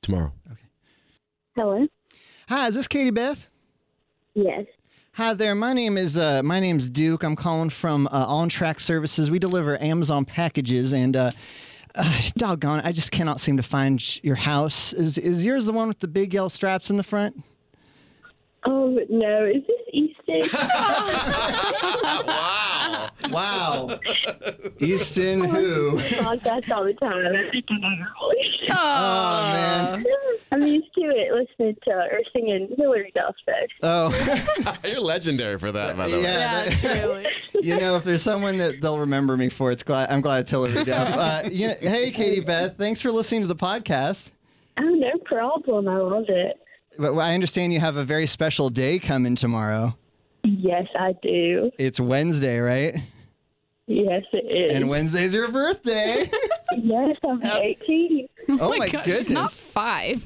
[0.00, 0.32] Tomorrow.
[0.52, 0.68] Okay.
[1.56, 1.88] Hello.
[2.48, 3.48] Hi, is this Katie Beth?
[4.34, 4.66] Yes.
[5.14, 5.56] Hi there.
[5.56, 7.24] My name is uh, my name's Duke.
[7.24, 9.28] I'm calling from uh, On Track Services.
[9.28, 11.32] We deliver Amazon packages, and uh,
[11.96, 14.92] uh, doggone, I just cannot seem to find your house.
[14.92, 17.42] Is is yours the one with the big yellow straps in the front?
[18.64, 20.48] Oh no, is this Easton?
[22.26, 23.08] Wow.
[23.30, 24.00] Wow!
[24.80, 25.92] Easton who?
[25.98, 27.26] Podcast all the time.
[27.36, 28.70] I think I know your voice.
[28.70, 30.04] Oh man.
[30.52, 33.72] I'm used to it listening to or singing Hilary Duff Fest.
[33.82, 34.76] Oh.
[34.84, 36.22] You're legendary for that, by the way.
[36.22, 37.26] Yeah, that-
[37.62, 40.50] you know, if there's someone that they'll remember me for, it's glad I'm glad it's
[40.50, 41.08] Hilary Duff.
[41.14, 44.30] Uh, you know, hey, Katie Beth, thanks for listening to the podcast.
[44.78, 45.88] Oh, no problem.
[45.88, 46.60] I love it.
[47.00, 49.96] But I understand you have a very special day coming tomorrow.
[50.44, 51.70] Yes, I do.
[51.78, 52.94] It's Wednesday, right?
[53.86, 54.76] Yes, it is.
[54.76, 56.30] And Wednesday's your birthday.
[56.76, 58.28] yes, I'm 18.
[58.50, 59.20] Oh, oh my, gosh, goodness.
[59.22, 60.22] it's not five.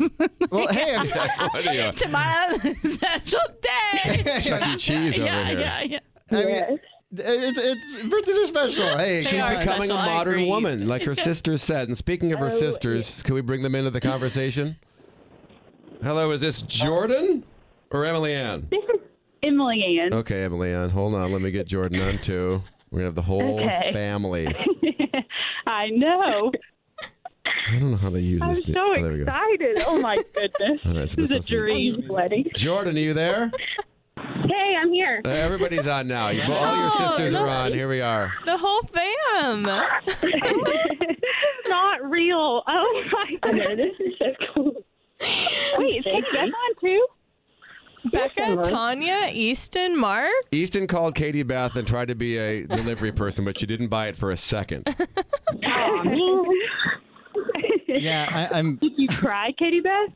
[0.50, 1.08] Well, hey, I'm-
[1.52, 1.92] What are you?
[1.92, 2.56] Tomorrow
[2.92, 4.40] special day.
[4.40, 4.76] Chuck E.
[4.76, 5.58] Cheese over yeah, here.
[5.60, 5.98] yeah, yeah.
[6.32, 6.78] I mean,
[7.12, 8.98] it's, it's birthdays are special.
[8.98, 9.96] Hey, They She's are becoming special.
[9.96, 10.48] a I modern agree.
[10.48, 11.86] woman, like her sister said.
[11.86, 14.76] And speaking of her Oh, sisters, can we bring them into the conversation?
[16.04, 17.44] Hello, is this Jordan
[17.90, 18.66] or Emily Ann?
[18.70, 19.00] This is
[19.42, 20.12] Emily Ann.
[20.12, 21.32] Okay, Emily Ann, hold on.
[21.32, 22.62] Let me get Jordan on too.
[22.90, 23.90] We're gonna have the whole Okay.
[23.90, 24.46] family.
[25.66, 26.52] I know.
[27.70, 28.68] I don't know how to use I'm this.
[28.68, 29.22] new- so oh, there we go.
[29.24, 29.82] excited.
[29.86, 30.80] Oh my goodness.
[30.84, 32.50] All right, so this this is a be- dream wedding.
[32.54, 33.50] Jordan, are you there?
[34.18, 35.22] Hey, I'm here.
[35.24, 36.28] Uh, everybody's on now.
[36.28, 37.72] You, all your Oh, sisters are on.
[37.72, 38.30] Here we are.
[38.44, 39.62] The whole fam.
[41.68, 42.62] Not real.
[42.66, 43.90] Oh my goodness.
[43.98, 44.84] this is so cool.
[45.78, 47.06] Wait, is Katie Beth on too?
[48.12, 50.28] Becca, Tanya, Easton, Mark.
[50.52, 54.08] Easton called Katie Beth and tried to be a delivery person, but she didn't buy
[54.08, 54.94] it for a second.
[55.66, 56.44] Oh, man.
[57.88, 58.76] yeah, I, I'm.
[58.76, 60.10] Did you cry, Katie Beth?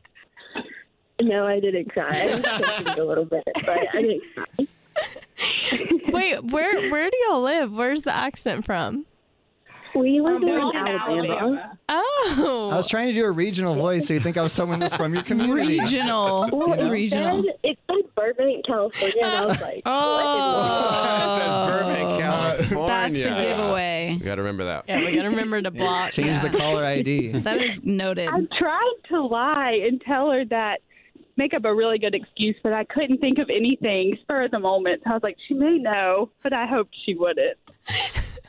[1.21, 2.07] No, I didn't cry.
[2.09, 4.67] I was a little bit, but I didn't cry.
[6.11, 7.71] Wait, where where do y'all live?
[7.71, 9.05] Where's the accent from?
[9.95, 11.77] We live um, in Alabama.
[11.89, 12.69] Oh.
[12.71, 14.95] I was trying to do a regional voice, so you think I was someone that's
[14.95, 15.79] from your community.
[15.79, 16.49] Regional.
[16.59, 17.43] Well, it Regional.
[17.43, 21.35] said, it said Burbank, California, and I was like, Oh.
[21.37, 22.09] it says Burbank,
[22.75, 22.87] oh.
[22.87, 24.17] That's the giveaway.
[24.19, 24.85] We got to remember that.
[24.87, 26.11] Yeah, we gotta remember to block.
[26.11, 27.31] Change the caller ID.
[27.49, 28.27] That is noted.
[28.27, 30.81] I tried to lie and tell her that
[31.37, 34.59] make up a really good excuse, but I couldn't think of anything spur of the
[34.59, 35.01] moment.
[35.05, 37.57] So I was like, she may know, but I hoped she wouldn't.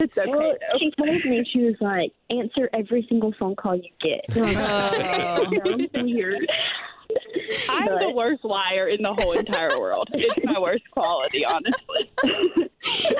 [0.00, 0.30] It's okay.
[0.30, 4.24] well, she told me she was like, answer every single phone call you get.
[4.34, 5.44] And I'm like, oh.
[5.50, 6.50] that sounds weird.
[7.68, 10.08] I'm the worst liar in the whole entire world.
[10.12, 12.10] It's my worst quality, honestly.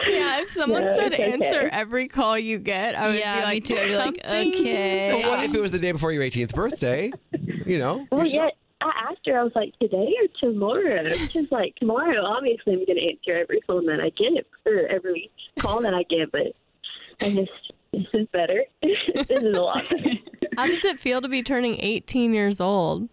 [0.09, 1.33] Yeah, if someone No, said it's okay.
[1.33, 3.77] answer every call you get, I would Yeah, be me like, too.
[3.77, 7.13] I'd be like, okay." But what if it was the day before your 18th birthday?
[7.67, 8.51] You know, Well, you're still- yeah,
[8.81, 11.13] I asked her, I was like, today or tomorrow?
[11.29, 12.25] She's like, tomorrow.
[12.25, 16.05] Obviously, I'm going to answer every phone that I get or every call that I
[16.05, 16.55] get, but
[17.21, 18.65] I just, this is better.
[18.83, 20.11] this is a lot better.
[20.57, 23.09] How does it feel to be turning 18 years old?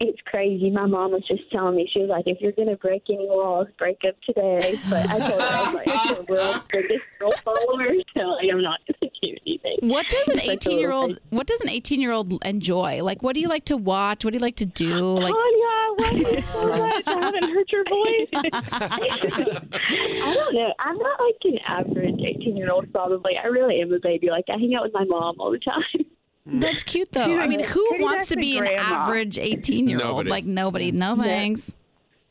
[0.00, 0.70] It's crazy.
[0.70, 3.26] My mom was just telling me, she was like, if you're going to break any
[3.28, 4.78] laws, break up today.
[4.88, 8.46] But I told her, I was like, I'm the world's biggest girl follower, so like,
[8.48, 9.88] I'm not going to do anything.
[9.88, 13.02] What does an a 18 year old what does an 18 year old enjoy?
[13.02, 14.24] Like what do you like to watch?
[14.24, 14.94] What do you like to do?
[15.18, 17.04] Like Tanya, I love you so much.
[17.08, 18.52] I haven't heard your voice.
[18.52, 20.74] I don't know.
[20.78, 23.32] I'm not like an average 18 year old, probably.
[23.36, 24.30] I really am a baby.
[24.30, 26.06] Like, I hang out with my mom all the time.
[26.48, 26.60] Mm.
[26.60, 27.38] That's cute though.
[27.38, 28.82] I mean, who Pretty wants to be a an grandma.
[29.02, 30.26] average 18 year old?
[30.26, 30.90] Like nobody.
[30.92, 31.74] No thanks.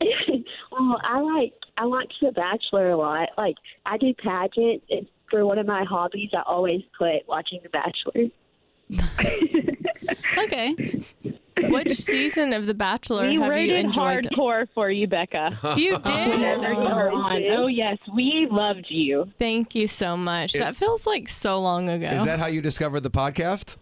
[0.00, 3.28] well, I like I watch The Bachelor a lot.
[3.38, 3.56] Like
[3.86, 4.82] I do pageant.
[4.88, 6.30] It's for one of my hobbies.
[6.34, 8.30] I always put watching The Bachelor.
[10.38, 10.74] okay.
[11.70, 14.24] Which season of The Bachelor we have you rated enjoyed?
[14.26, 15.58] hardcore for you, Becca.
[15.76, 16.30] You did?
[16.30, 17.42] Whenever you were on.
[17.56, 19.26] Oh yes, we loved you.
[19.38, 20.54] Thank you so much.
[20.54, 22.06] It- that feels like so long ago.
[22.08, 23.76] is that how you discovered the podcast?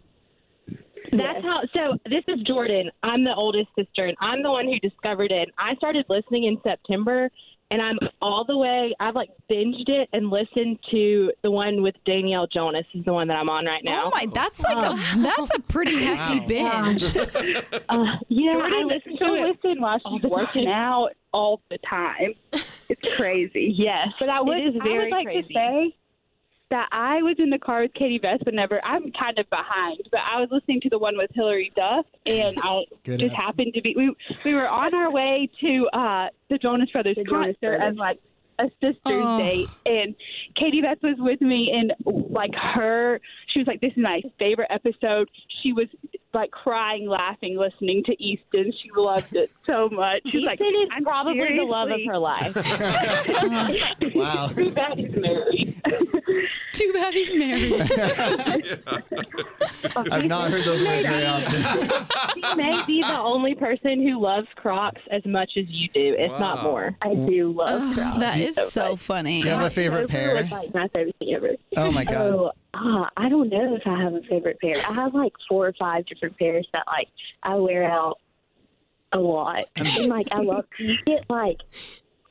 [1.16, 1.62] That's how.
[1.74, 2.90] So this is Jordan.
[3.02, 5.48] I'm the oldest sister, and I'm the one who discovered it.
[5.58, 7.30] I started listening in September,
[7.70, 8.94] and I'm all the way.
[9.00, 12.86] I've like binged it and listened to the one with Danielle Jonas.
[12.94, 14.04] Is the one that I'm on right now.
[14.06, 17.04] Oh my, that's like a that's a pretty hefty binge.
[17.88, 21.60] Uh, yeah, Jordan I listen to to it listen while she's the working out all
[21.70, 22.34] the time.
[22.88, 23.74] It's crazy.
[23.76, 25.42] Yes, But I would, it is I very would like crazy.
[25.48, 25.96] to say
[26.70, 28.84] that I was in the car with Katie Beth never.
[28.84, 32.58] I'm kind of behind, but I was listening to the one with Hilary Duff, and
[32.62, 33.40] I Good just app.
[33.40, 34.14] happened to be we
[34.44, 37.92] we were on our way to uh the Jonas Brothers The Jonas concert Brothers.
[37.92, 38.18] as like
[38.58, 39.38] a sister's Oh.
[39.38, 40.14] date, and
[40.54, 41.92] Katie Beth was with me, and
[42.30, 45.28] like her, she was like, "This is my favorite episode."
[45.62, 45.86] She was
[46.34, 48.70] like crying, laughing, listening to Easton.
[48.82, 50.20] She loved it so much.
[50.26, 52.54] She was like, Easton is "I'm probably the love of her life.
[54.14, 54.48] Wow.
[54.48, 55.80] Too bad he's married.
[56.72, 57.72] Too bad he's married.
[60.10, 61.62] I've not heard those words very often.
[62.34, 66.30] she may be the only person who loves Crocs as much as you do, if
[66.38, 66.96] not more.
[67.02, 68.18] I do love Ugh, Crocs.
[68.18, 69.00] that is so so much.
[69.00, 69.40] funny.
[69.42, 70.34] Do you have a favorite pair?
[70.36, 71.50] was, like my favorite thing ever.
[71.76, 72.14] Oh my god.
[72.16, 74.76] Oh, ah, I don't know if I have a favorite pair.
[74.88, 77.08] I have like four or five different pairs that like
[77.42, 78.18] I wear out
[79.12, 79.64] a lot.
[79.76, 81.58] And like I love you get like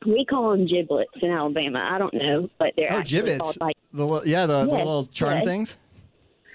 [0.06, 1.80] we call them giblets in Alabama.
[1.92, 3.40] I don't know, but they're Oh, giblets.
[3.40, 5.46] called like The yeah, the, the little charm yes.
[5.46, 5.78] things.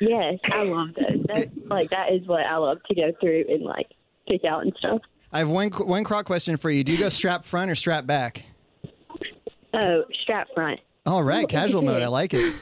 [0.00, 1.24] yes, I love those.
[1.26, 3.88] That's like that is what I love to go through and like
[4.28, 5.00] pick out and stuff.
[5.32, 6.84] I have one one croc question for you.
[6.84, 8.44] Do you go strap front or strap back?
[9.74, 10.80] Oh, strap front.
[11.06, 12.02] All right, casual mode.
[12.02, 12.54] I like it.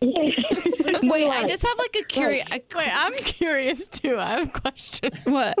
[1.02, 2.46] Wait, I just have like a curious.
[2.50, 4.18] Wait, I'm curious too.
[4.18, 5.10] I have a question.
[5.24, 5.58] What?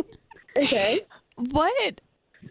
[0.56, 1.00] Okay.
[1.36, 2.00] What,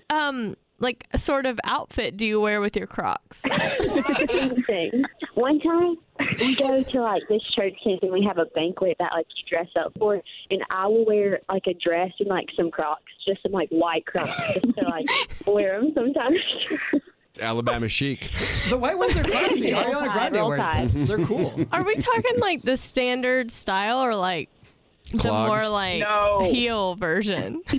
[0.09, 3.41] um, like sort of outfit do you wear with your Crocs?
[3.41, 5.03] thing.
[5.33, 5.97] One time
[6.39, 9.43] we go to like this church camp and we have a banquet that like you
[9.49, 13.43] dress up for and I will wear like a dress and like some Crocs, just
[13.43, 15.05] some like white Crocs, just to like
[15.45, 16.39] wear them sometimes.
[17.41, 18.31] Alabama chic.
[18.69, 19.71] The white ones are classy.
[19.73, 20.89] Roll Ariana Tide, Grande Roll wears Tide.
[20.91, 21.05] them.
[21.05, 21.65] They're cool.
[21.71, 24.49] Are we talking like the standard style or like
[25.13, 26.49] the more like No.
[26.51, 27.59] heel version?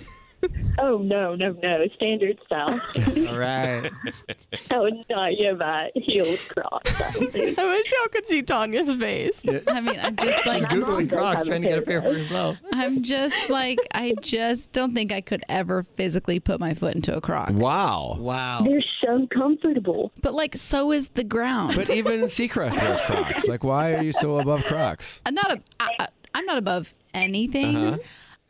[0.79, 2.81] oh no, no, no, standard style.
[3.29, 3.91] All right.
[4.71, 7.01] I would not give a heeled Crocs.
[7.01, 7.59] I don't think.
[7.59, 9.41] I wish y'all could see Tanya's face.
[9.69, 12.13] I mean, I'm just like She's like googling Crocs, trying to get a pair pair
[12.13, 12.59] for herself.
[12.73, 17.17] I'm just like I just don't think I could ever physically put my foot into
[17.17, 17.51] a croc.
[17.53, 18.17] Wow.
[18.19, 18.63] Wow.
[18.65, 20.13] They're so comfortable.
[20.23, 21.77] But like so is the ground.
[21.77, 23.47] But even Seacrest wears Crocs.
[23.47, 25.21] Like, why are you so above Crocs?
[25.27, 27.77] I'm not a, I, I'm not above anything.
[27.77, 27.99] Uh-huh.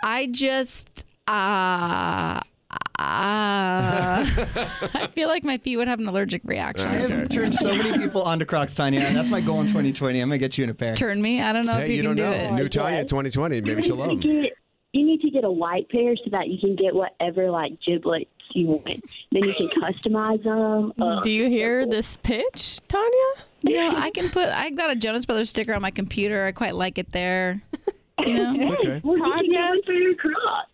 [0.02, 2.40] I just uh,
[2.98, 4.24] uh,
[4.94, 6.88] I feel like my feet would have an allergic reaction.
[6.88, 10.20] I have turned so many people onto Crocs, Tanya, and that's my goal in 2020.
[10.20, 10.94] I'm gonna get you in a pair.
[10.94, 11.40] Turn me.
[11.40, 12.32] I don't know if Hey, you, you can don't do know.
[12.32, 12.52] it.
[12.52, 13.60] New Tanya 2020.
[13.62, 14.28] Maybe she'll love you them.
[14.28, 14.52] need to get
[14.92, 18.28] you need to get a white pair so that you can get whatever like giblets
[18.54, 18.84] you want.
[18.86, 20.92] Then you can customize them.
[21.00, 23.08] Uh, Do you hear this pitch, Tanya?
[23.62, 24.48] You know, I can put.
[24.48, 26.44] I got a Jonas Brothers sticker on my computer.
[26.44, 27.62] I quite like it there.
[28.26, 28.72] You know.
[28.72, 29.00] Okay.
[29.04, 30.69] well, you can for your Crocs.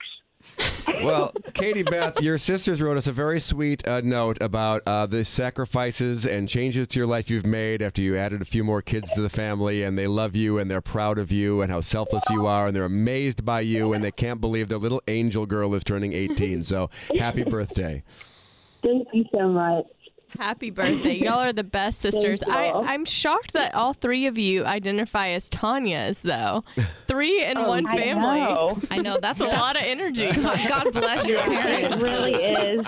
[1.03, 5.25] Well, Katie Beth, your sisters wrote us a very sweet uh, note about uh, the
[5.25, 9.13] sacrifices and changes to your life you've made after you added a few more kids
[9.15, 12.25] to the family, and they love you and they're proud of you and how selfless
[12.31, 15.75] you are, and they're amazed by you, and they can't believe their little angel girl
[15.75, 16.63] is turning 18.
[16.63, 18.03] So happy birthday.
[18.83, 19.87] Thank you so much.
[20.39, 21.15] Happy birthday.
[21.19, 22.43] Y'all are the best sisters.
[22.43, 26.63] I, I'm shocked that all three of you identify as Tanya's, though.
[27.07, 28.41] Three in Oh, one I family.
[28.41, 28.79] know.
[28.91, 30.29] I know that's That's a lot of energy.
[30.33, 31.97] God bless your parents.
[31.97, 32.85] It really is.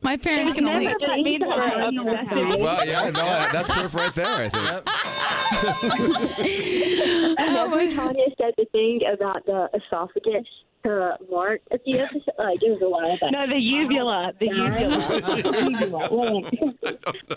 [0.00, 0.84] My parents can only.
[0.86, 2.60] Never let me down.
[2.60, 4.26] Well, yeah, no, that's proof right there.
[4.28, 4.84] I think.
[7.38, 10.46] Whenever Tanya said the thing about the esophagus
[10.84, 13.32] to Mark a few episodes, like it was a while back.
[13.32, 14.32] No, the uvula.
[14.38, 15.20] The uvula.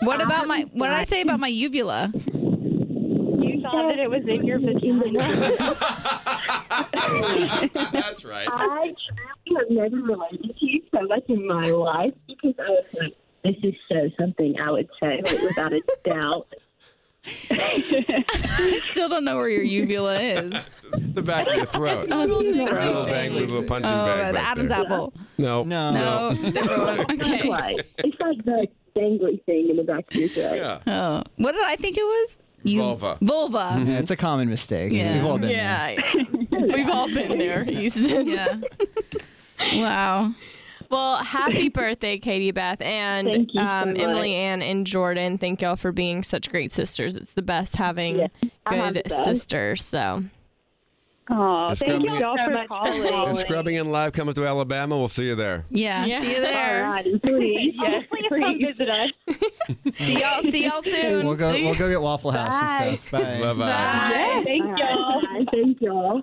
[0.06, 0.62] What about my?
[0.72, 2.10] What did I say about my uvula?
[2.14, 5.18] You thought that it was in your vagina.
[7.92, 8.48] That's right.
[8.50, 8.94] I
[9.46, 13.14] truly have never related to you so much in my life because I was like,
[13.44, 16.48] this is so something I would say like, without a doubt.
[17.50, 20.52] I still don't know where your uvula is.
[20.96, 22.08] The back of your throat.
[22.12, 23.06] Oh, the Little throat.
[23.08, 24.34] bang, little punching Oh, bag.
[24.34, 24.78] the Adam's there.
[24.84, 25.12] apple.
[25.36, 25.64] No.
[25.64, 25.90] No.
[25.90, 27.00] No, different one.
[27.10, 27.48] It's Okay.
[27.48, 30.54] like it's like the dangly thing in the back of your throat.
[30.56, 30.78] Yeah.
[30.86, 32.38] Oh, what did I think it was?
[32.62, 33.18] You- Vulva.
[33.20, 33.82] Vulva.
[33.84, 34.92] Yeah, it's a common mistake.
[34.92, 35.14] Yeah.
[35.16, 35.96] We've all been there.
[35.98, 36.24] Yeah.
[36.74, 38.28] We've all been there, Easton.
[38.28, 38.60] Yeah.
[39.74, 40.32] Wow.
[40.90, 44.02] Well, happy birthday, Katie Beth and Thank you so um, much.
[44.02, 45.38] Emily Ann and Jordan.
[45.38, 47.16] Thank y'all for being such great sisters.
[47.16, 48.28] It's the best having Yeah,
[48.70, 49.84] good sisters.
[49.84, 50.22] So
[51.28, 53.30] Oh, If thank scrubbing, y'all so for much calling.
[53.30, 55.64] if scrubbing in live comes to Alabama, we'll see you there.
[55.70, 56.04] Yeah.
[56.06, 56.20] Yeah.
[56.20, 56.84] See you there.
[56.84, 57.74] Alrighty, please.
[57.82, 59.10] yes, please come visit us.
[59.96, 60.42] See y'all.
[60.42, 61.26] See y'all soon.
[61.26, 61.50] We'll go.
[61.50, 63.10] We'll go get Waffle House and stuff.
[63.10, 63.40] Bye.
[63.40, 63.66] Bye bye.
[63.66, 65.20] Yeah, Thank y'all.
[65.22, 65.44] Bye.
[65.50, 66.22] Thank y'all.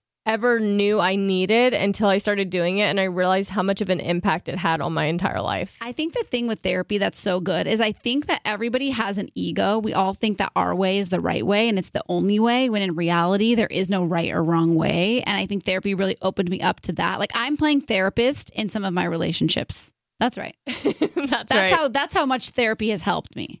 [0.25, 3.89] ever knew I needed until I started doing it and I realized how much of
[3.89, 5.77] an impact it had on my entire life.
[5.81, 9.17] I think the thing with therapy that's so good is I think that everybody has
[9.17, 9.79] an ego.
[9.79, 12.69] We all think that our way is the right way and it's the only way,
[12.69, 15.23] when in reality, there is no right or wrong way.
[15.23, 17.19] And I think therapy really opened me up to that.
[17.19, 19.91] Like I'm playing therapist in some of my relationships.
[20.19, 20.55] That's right.
[20.65, 21.73] that's, That's right.
[21.73, 23.60] how that's how much therapy has helped me.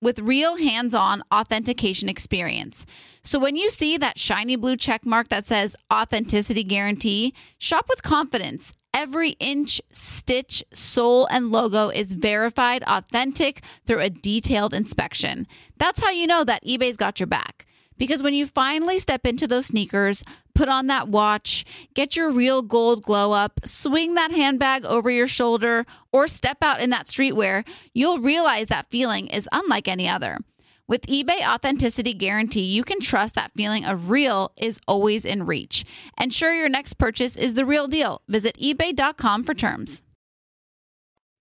[0.00, 2.86] with real hands on authentication experience.
[3.22, 8.02] So when you see that shiny blue check mark that says authenticity guarantee, shop with
[8.02, 8.74] confidence.
[8.92, 15.48] Every inch, stitch, sole, and logo is verified authentic through a detailed inspection.
[15.78, 17.66] That's how you know that eBay's got your back.
[17.96, 20.24] Because when you finally step into those sneakers,
[20.54, 21.64] put on that watch,
[21.94, 26.80] get your real gold glow up, swing that handbag over your shoulder, or step out
[26.80, 30.38] in that streetwear, you'll realize that feeling is unlike any other.
[30.86, 35.84] With eBay Authenticity Guarantee, you can trust that feeling of real is always in reach.
[36.20, 38.20] Ensure your next purchase is the real deal.
[38.28, 40.02] Visit eBay.com for terms.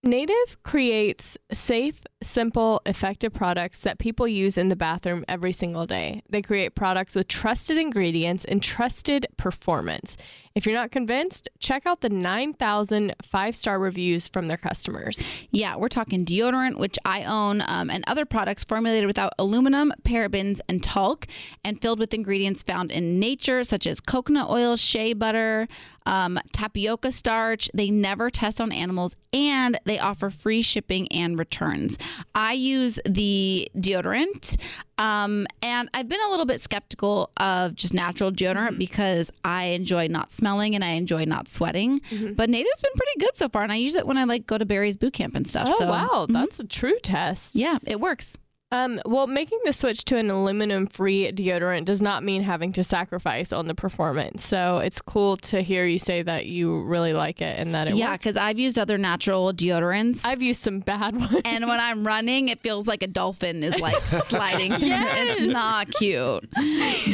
[0.02, 6.22] Native creates safe, simple, effective products that people use in the bathroom every single day.
[6.30, 10.18] They create products with trusted ingredients and trusted performance.
[10.56, 15.28] If you're not convinced, check out the 9,000 five star reviews from their customers.
[15.50, 20.60] Yeah, we're talking deodorant, which I own, um, and other products formulated without aluminum, parabens,
[20.70, 21.26] and talc,
[21.64, 25.68] and filled with ingredients found in nature, such as coconut oil, shea butter,
[26.06, 27.70] um, tapioca starch.
[27.74, 31.98] They never test on animals, and they offer free shipping and returns.
[32.35, 34.57] I use the deodorant.
[34.99, 38.77] Um, and I've been a little bit skeptical of just natural deodorant Mm-hmm.
[38.77, 41.99] because I enjoy not smelling and I enjoy not sweating.
[42.11, 42.35] Mhm.
[42.35, 44.57] But Native's been pretty good so far, and I use it when I like go
[44.57, 45.68] to Barry's boot camp and stuff.
[45.72, 46.26] Oh, so wow.
[46.30, 46.34] mhm.
[46.34, 47.56] That's a true test.
[47.56, 48.38] yeah, it works.
[48.74, 52.84] Um, well, making the switch to an aluminum free deodorant does not mean having to
[52.84, 54.44] sacrifice on the performance.
[54.44, 57.94] So it's cool to hear you say that you really like it and that it
[57.95, 60.26] Yeah, because I've used other natural deodorants.
[60.26, 61.41] I've used some bad ones.
[61.45, 64.74] and when I'm running, it feels like a dolphin is like sliding.
[64.74, 64.88] through.
[64.88, 65.40] Yes.
[65.40, 66.50] It's not cute,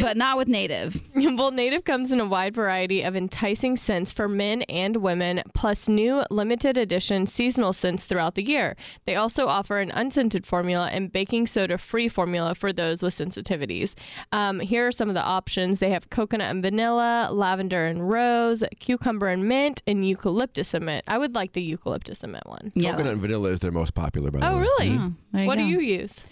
[0.01, 0.95] but not with Native.
[1.39, 5.87] Well, Native comes in a wide variety of enticing scents for men and women, plus
[5.87, 8.75] new limited edition seasonal scents throughout the year.
[9.05, 13.95] They also offer an unscented formula and baking soda free formula for those with sensitivities.
[14.31, 18.63] Um, here are some of the options they have coconut and vanilla, lavender and rose,
[18.79, 21.03] cucumber and mint, and eucalyptus and mint.
[21.07, 22.71] I would like the eucalyptus and mint one.
[22.81, 24.59] Coconut and vanilla is their most popular, by the Oh, way.
[24.61, 24.89] really?
[24.97, 26.25] Oh, there you what do you use?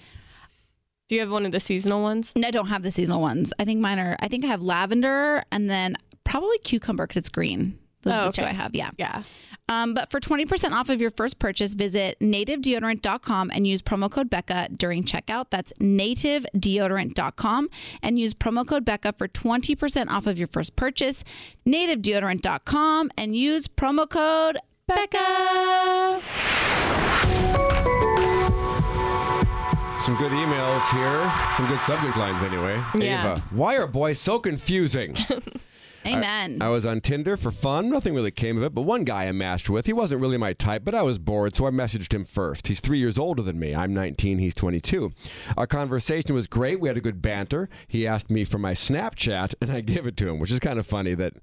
[1.10, 2.34] Do you have one of the seasonal ones?
[2.36, 3.54] No, I don't have the seasonal ones.
[3.60, 4.18] I think mine are.
[4.20, 5.96] I think I have lavender and then
[6.26, 7.80] probably cucumber because it's green.
[8.02, 8.52] Those are Oh, the two okay.
[8.52, 8.76] I have.
[8.76, 8.92] Yeah.
[8.98, 9.24] Yeah.
[9.70, 14.30] Um, but for 20% off of your first purchase, visit nativedeodorant.com and use promo code
[14.30, 15.48] Becca during checkout.
[15.50, 17.70] That's nativedeodorant.com
[18.02, 21.24] and use promo code Becca for 20% off of your first purchase.
[21.66, 24.58] Nativedeodorant.com and use promo code
[24.88, 26.22] Becca.
[30.00, 31.34] Some good emails here.
[31.58, 32.82] Some good subject lines, anyway.
[32.96, 33.34] Yeah.
[33.34, 35.16] Ava, why are boys so confusing?
[36.08, 36.62] Amen.
[36.62, 37.90] I was on Tinder for fun.
[37.90, 40.54] Nothing really came of it, but one guy I matched with, he wasn't really my
[40.54, 42.68] type, but I was bored, so I messaged him first.
[42.68, 43.76] He's three years older than me.
[43.76, 45.12] I'm 19, he's 22.
[45.58, 46.80] Our conversation was great.
[46.80, 47.70] We had a good banter.
[47.88, 50.80] He asked me for my Snapchat, and I gave it to him, which is kind
[50.80, 51.34] of funny that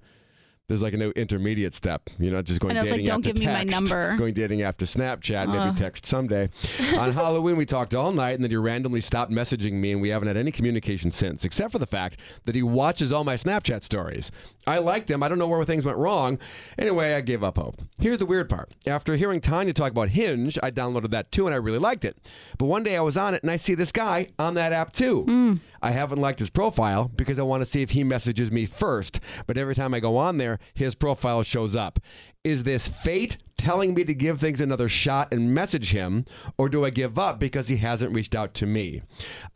[0.66, 2.08] there's like a new intermediate step.
[2.18, 4.16] You know, just going I know, like, dating don't after give me my number.
[4.16, 6.48] Going dating after Snapchat, maybe text someday.
[6.96, 10.08] On Halloween, we talked all night, and then he randomly stopped messaging me, and we
[10.08, 13.82] haven't had any communication since, except for the fact that he watches all my Snapchat
[13.82, 14.30] stories.
[14.66, 15.22] I liked him.
[15.22, 16.38] I don't know where things went wrong.
[16.78, 17.82] Anyway, I gave up hope.
[17.98, 18.72] Here's the weird part.
[18.86, 22.16] After hearing Tanya talk about Hinge, I downloaded that too, and I really liked it.
[22.58, 24.92] But one day I was on it, and I see this guy on that app
[24.92, 25.24] too.
[25.28, 25.60] Mm.
[25.82, 29.20] I haven't liked his profile because I want to see if he messages me first.
[29.46, 32.00] But every time I go on there, his profile shows up.
[32.44, 36.26] Is this fate telling me to give things another shot and message him,
[36.58, 39.00] or do I give up because he hasn't reached out to me?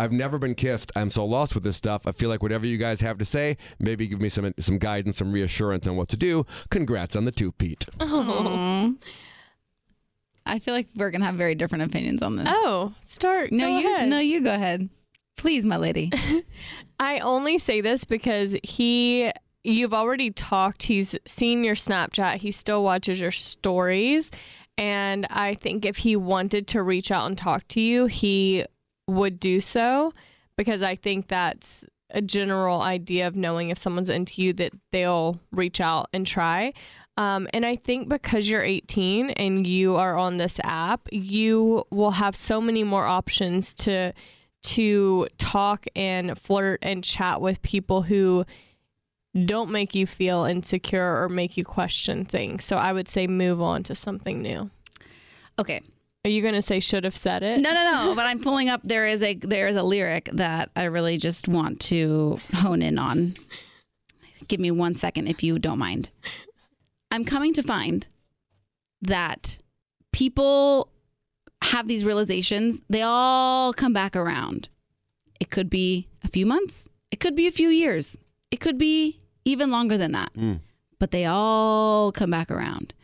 [0.01, 0.91] I've never been kissed.
[0.97, 2.07] I'm so lost with this stuff.
[2.07, 5.19] I feel like whatever you guys have to say, maybe give me some some guidance,
[5.19, 6.47] some reassurance on what to do.
[6.71, 7.85] Congrats on the two, Pete.
[8.01, 8.91] Aw.
[10.47, 12.49] I feel like we're gonna have very different opinions on this.
[12.51, 13.53] Oh, start.
[13.53, 13.95] No, go you.
[13.95, 14.09] ahead.
[14.09, 14.89] No, you go ahead,
[15.37, 16.11] please, my lady.
[16.99, 19.31] I only say this because he
[19.69, 20.85] you've already talked.
[20.85, 22.37] He's seen your Snapchat.
[22.37, 24.31] He still watches your stories.
[24.77, 28.65] And I think if he wanted to reach out and talk to you, he
[29.07, 30.13] would do so
[30.57, 35.39] because I think that's a general idea of knowing if someone's into you that they'll
[35.53, 36.73] reach out and try.
[37.17, 42.13] Um, and I think because you're 18 and you are on this app, you will
[42.13, 44.13] have so many more options to
[44.61, 48.45] to talk and flirt and chat with people who
[49.45, 52.65] don't make you feel insecure or make you question things.
[52.65, 54.71] So I would say move on to something new.
[55.59, 55.83] Okay.
[56.25, 57.61] Are you going to say should have said it?
[57.61, 58.15] No, no, no.
[58.15, 58.81] but I'm pulling up.
[58.85, 62.99] There is a there is a lyric that I really just want to hone in
[62.99, 63.35] on.
[64.49, 66.11] Give me one second, if you don't mind.
[67.11, 68.07] I'm coming to find
[69.03, 69.59] that
[70.13, 70.91] people
[71.63, 72.83] have these realizations.
[72.89, 74.69] They all come back around.
[75.41, 76.87] It could be a few months.
[77.11, 78.17] It could be a few years.
[78.51, 80.31] It could be even longer than that.
[80.35, 80.55] Hmm.
[80.99, 82.95] But they all come back around.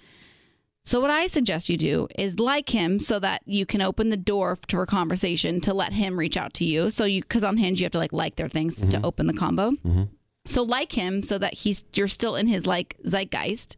[0.86, 4.18] So what I suggest you do is like him so that you can open the
[4.18, 6.90] door to a conversation to let him reach out to you.
[6.90, 9.04] So you cuz on Hinge you have to like like their things to mm-hmm.
[9.04, 9.70] open the combo.
[9.70, 10.02] Mm-hmm.
[10.46, 13.76] So like him so that he's you're still in his like zeitgeist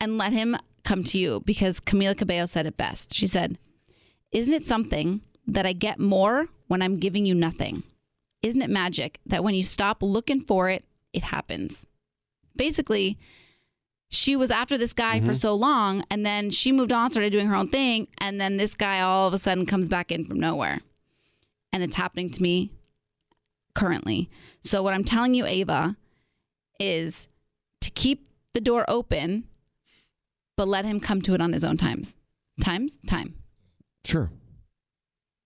[0.00, 3.12] and let him come to you because Camila Cabello said it best.
[3.12, 3.58] She said,
[4.30, 7.82] "Isn't it something that I get more when I'm giving you nothing?
[8.42, 11.86] Isn't it magic that when you stop looking for it, it happens?"
[12.56, 13.18] Basically,
[14.08, 15.40] she was after this guy for Mhm.
[15.40, 18.74] so long and then she moved on started doing her own thing and then this
[18.74, 20.80] guy all of a sudden comes back in from nowhere
[21.72, 22.72] and it's happening to me
[23.72, 24.28] currently
[24.62, 25.96] so what i'm telling you ava
[26.80, 27.28] is
[27.80, 29.44] to keep the door open
[30.56, 32.16] but let him come to it on his own times
[32.60, 33.34] times time
[34.04, 34.32] Sure.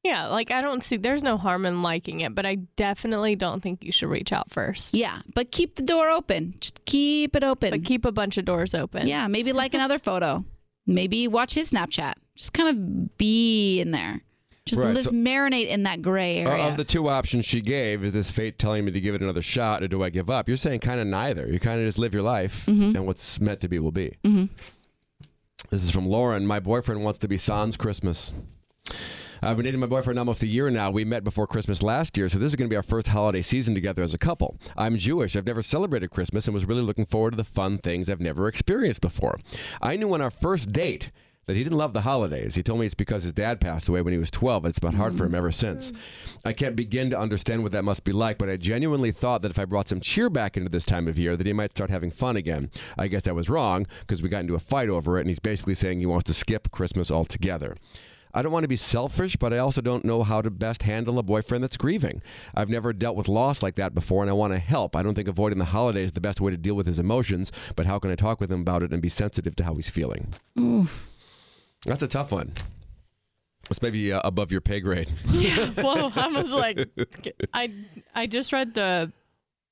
[0.05, 3.63] Yeah, like I don't see there's no harm in liking it, but I definitely don't
[3.63, 4.95] think you should reach out first.
[4.95, 6.55] Yeah, but keep the door open.
[6.61, 7.71] Just keep it open.
[7.71, 9.09] But keep a bunch of doors open.
[9.09, 10.45] yeah maybe like another photo
[10.87, 14.21] maybe watch his snapchat just kind of be in there
[14.67, 18.05] just, Right, just so- marinate in that gray area Of the two options she gave,
[18.05, 20.49] is this fate telling me to give it another shot or do I give up?
[20.49, 21.47] You're saying kind of neither.
[21.47, 22.95] You kind of just live your life Mhm.
[22.97, 24.13] and what's meant to be will be.
[24.25, 24.49] Mhm.
[25.71, 26.47] This is from Lauren.
[26.47, 28.33] My boyfriend wants to be sans Christmas.
[29.45, 30.91] I've been dating my boyfriend almost a year now.
[30.91, 33.43] We met before Christmas last year, so this is going to be our first holiday
[33.43, 34.57] season together as a couple.
[34.75, 35.37] I'm Jewish.
[35.37, 38.49] I've never celebrated Christmas and was really looking forward to the fun things I've never
[38.49, 39.39] experienced before.
[39.83, 41.11] I knew on our first date
[41.45, 42.55] that he didn't love the holidays.
[42.55, 44.65] He told me it's because his dad passed away when he was 12.
[44.65, 45.93] and It's been hard for him ever since.
[46.47, 49.51] I can't begin to understand what that must be like, but I genuinely thought that
[49.51, 51.91] if I brought some cheer back into this time of year, that he might start
[51.91, 52.71] having fun again.
[52.97, 55.39] I guess I was wrong because we got into a fight over it, and he's
[55.39, 57.77] basically saying he wants to skip Christmas altogether.
[58.35, 61.19] I don't want to be selfish, but I also don't know how to best handle
[61.19, 62.21] a boyfriend that's grieving.
[62.55, 64.97] I've never dealt with loss like that before, and I want to help.
[64.97, 67.53] I don't think avoiding the holidays is the best way to deal with his emotions,
[67.77, 69.89] but how can I talk with him about it and be sensitive to how he's
[69.89, 70.35] feeling?
[70.59, 71.09] Oof.
[71.87, 72.53] That's a tough one.
[73.71, 75.11] It's maybe uh, above your pay grade.
[75.31, 75.71] Yeah.
[75.77, 76.89] Well, I was like,
[77.53, 77.73] I
[78.15, 79.13] I just read the.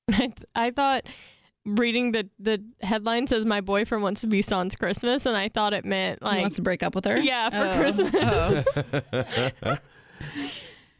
[0.09, 1.03] I, th- I thought
[1.65, 5.73] reading the the headline says my boyfriend wants to be sans Christmas, and I thought
[5.73, 7.19] it meant like wants to break up with her?
[7.19, 7.79] Yeah, for Oh.
[7.79, 9.53] Christmas.
[9.63, 9.77] Oh.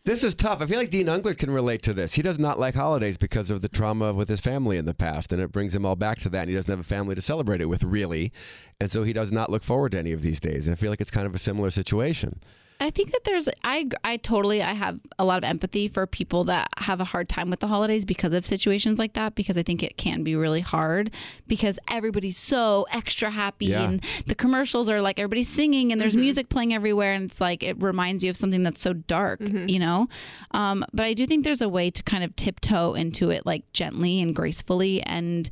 [0.06, 0.60] This is tough.
[0.62, 2.14] I feel like Dean Unglert can relate to this.
[2.14, 5.32] He does not like holidays because of the trauma with his family in the past,
[5.32, 6.42] and it brings him all back to that.
[6.42, 8.34] And he doesn't have a family to celebrate it with, really,
[8.82, 10.68] and so he does not look forward to any of these days.
[10.68, 12.42] And I feel like it's kind of a similar situation.
[12.84, 16.44] I think that there's I I totally I have a lot of empathy for people
[16.44, 19.64] that have a hard time with the holidays because of situations like that because I
[19.64, 21.12] think it can be really hard
[21.48, 23.84] because everybody's so extra happy Yeah.
[23.84, 27.64] and the commercials are like everybody's singing and there's music playing everywhere and it's like
[27.64, 30.08] it reminds you of something that's so dark, you know.
[30.52, 33.64] Um, but I do think there's a way to kind of tiptoe into it like
[33.72, 35.50] gently and gracefully and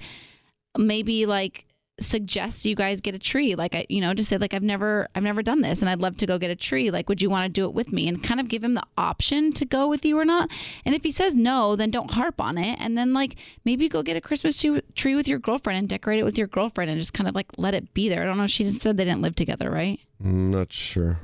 [0.78, 1.66] maybe like
[2.02, 3.56] suggest you guys get a tree.
[3.56, 6.00] Like i you know just say like i've never i've never done this and i'd
[6.00, 6.92] love to go get a tree.
[6.92, 8.08] Like would you want to do it with me?
[8.08, 10.50] And kind of give him the option to go with you or not.
[10.86, 12.78] And if he says no then don't harp on it.
[12.80, 16.24] And then like maybe go get a christmas tree- with your girlfriend and decorate it
[16.24, 18.24] with your girlfriend and just kind of like let it be there.
[18.24, 20.00] I don't know she just said they didn't live together right?
[20.24, 21.20] I'm not sure.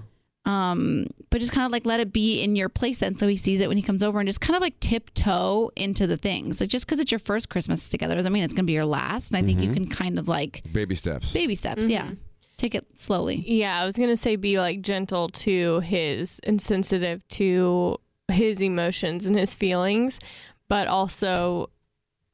[0.47, 3.35] Um but just kind of like let it be in your place then so he
[3.35, 6.59] sees it when he comes over and just kind of like tiptoe into the things
[6.61, 9.31] like just because it's your first christmas together doesn't mean it's gonna be your last
[9.31, 9.73] and i think you Mhm.
[9.73, 11.33] can kind of like Baby steps.
[11.33, 12.11] baby steps yeah
[12.57, 17.27] take it slowly Yeah, I was gonna say be like gentle to his and sensitive
[17.29, 17.99] to
[18.31, 20.19] his emotions and his feelings,
[20.67, 21.69] but also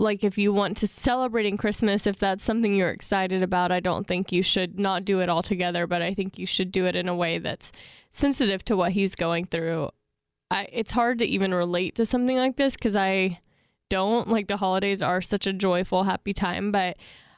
[0.03, 4.05] like if you want to celebrating Christmas, if that's something you're excited about, I don't
[4.05, 6.95] think you should not do it all together, but I think you should do it
[6.95, 7.71] in a way that's
[8.11, 9.89] sensitive to what he's going through.
[10.51, 13.39] I, it's hard to even relate to something like this because I
[13.89, 16.97] don't like the holidays are such a joyful, happy time, but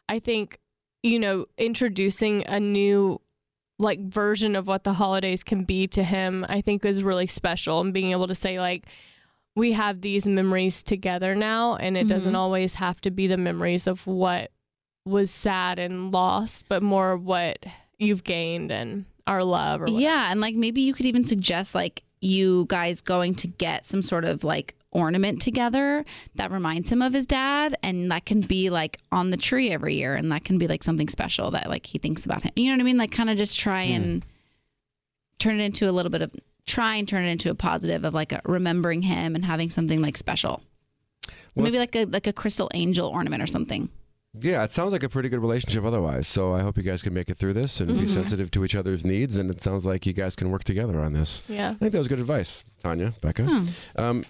[0.09, 0.59] I think
[1.03, 3.21] you know introducing a new
[3.77, 7.81] like version of what the holidays can be to him, I think is really special.
[7.81, 8.87] And being able to say like
[9.55, 12.37] we have these memories together now, and it doesn't Mhm.
[12.37, 14.51] always have to be the memories of what
[15.05, 17.65] was sad and lost, but more what
[17.97, 19.81] you've gained and our love.
[19.81, 23.85] Or Yeah, and like maybe you could even suggest like you guys going to get
[23.85, 26.05] some sort of like ornament together
[26.35, 29.95] that reminds him of his dad and that can be like on the tree every
[29.95, 32.51] year and that can be like something special that like he thinks about him.
[32.55, 32.97] You know what I mean?
[32.97, 34.23] Like kind of just try and
[35.39, 36.31] turn it into a little bit of
[36.67, 40.01] try and turn it into a positive of like a, remembering him and having something
[40.01, 40.61] like special.
[41.55, 43.89] Well, Maybe like a like a crystal angel ornament or something.
[44.37, 46.27] Yeah, it sounds like a pretty good relationship otherwise.
[46.27, 48.09] So I hope you guys can make it through this and be Mhm.
[48.09, 49.37] sensitive to each other's needs.
[49.37, 51.41] And it sounds like you guys can work together on this.
[51.47, 51.69] Yeah.
[51.69, 53.43] I think that was good advice, Tanya, Becca.
[53.45, 53.65] Hmm.
[53.95, 54.25] Um,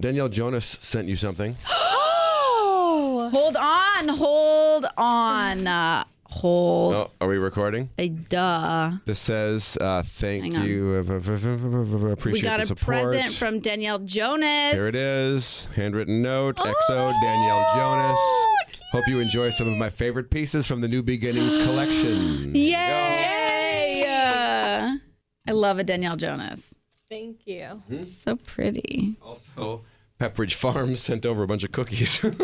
[0.00, 1.56] Danielle Jonas sent you something.
[1.68, 6.94] Oh, hold on, hold on, uh, hold.
[6.94, 7.90] Oh, are we recording?
[7.98, 8.92] A duh.
[9.04, 10.64] This says, uh, thank Hang on.
[10.66, 10.94] you.
[10.94, 14.72] Appreciate we got the a present from Danielle Jonas.
[14.72, 15.66] Here it is.
[15.74, 16.56] Handwritten note.
[16.60, 18.18] Oh, XO Danielle Jonas.
[18.92, 22.54] Hope you enjoy some of my favorite pieces from the New Beginnings collection.
[22.54, 22.78] Yay!
[25.46, 26.74] I love a Danielle Jonas.
[27.08, 27.80] Thank you.
[28.04, 29.16] So pretty.
[29.22, 29.82] Also,
[30.18, 32.24] Pepperidge Farms sent over a bunch of cookies.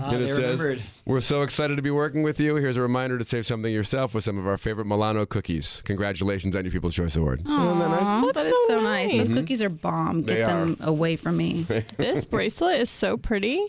[0.00, 0.82] Ah, and they it says, remembered.
[1.06, 2.56] We're so excited to be working with you.
[2.56, 5.80] Here's a reminder to save something yourself with some of our favorite Milano cookies.
[5.84, 7.42] Congratulations on your People's Choice Award.
[7.46, 9.12] Aw, that is so nice.
[9.12, 9.34] Those Mhm.
[9.34, 10.22] cookies are bomb.
[10.22, 11.62] Get They them away from me.
[11.98, 13.64] this bracelet is so pretty.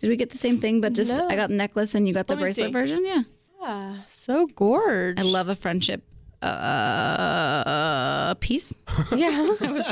[0.00, 0.80] Did we get the same thing?
[0.80, 1.28] But just No.
[1.28, 2.72] I got the necklace and you got the Let me bracelet see.
[2.72, 3.06] version.
[3.06, 3.22] Yeah.
[3.62, 5.18] Yeah, so gorge.
[5.20, 6.02] I love a friendship
[6.44, 8.74] uh, piece.
[9.16, 9.56] Yeah.
[9.60, 9.86] I was,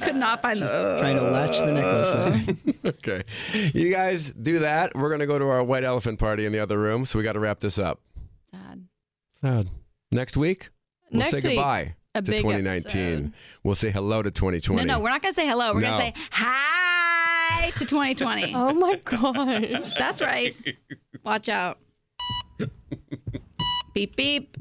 [0.00, 0.96] could not find the.
[1.00, 2.82] Trying to latch the necklace there.
[2.92, 3.22] okay.
[3.72, 4.94] You guys do that.
[4.94, 7.04] We're going to go to our white elephant party in the other room.
[7.04, 8.00] So we got to wrap this up.
[8.50, 8.86] Sad.
[9.40, 9.70] Sad.
[10.12, 10.68] Next week,
[11.10, 13.34] we'll Next say week, goodbye to big 2019.
[13.64, 14.84] We'll say hello to 2020.
[14.84, 15.74] No, no, we're not gonna say hello.
[15.74, 15.88] We're No.
[15.90, 18.54] gonna say hi to 2020.
[18.54, 19.92] oh my god.
[19.98, 20.54] That's right.
[21.24, 21.78] Watch out.
[23.94, 24.56] beep beep.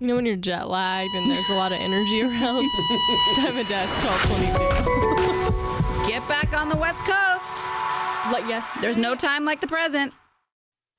[0.00, 2.64] You know when you're jet lagged and there's a lot of energy around?
[3.34, 3.90] Time of death,
[4.28, 6.08] 1222.
[6.08, 7.66] Get back on the West Coast.
[8.32, 8.64] Like yes.
[8.80, 10.12] There's no time like the present.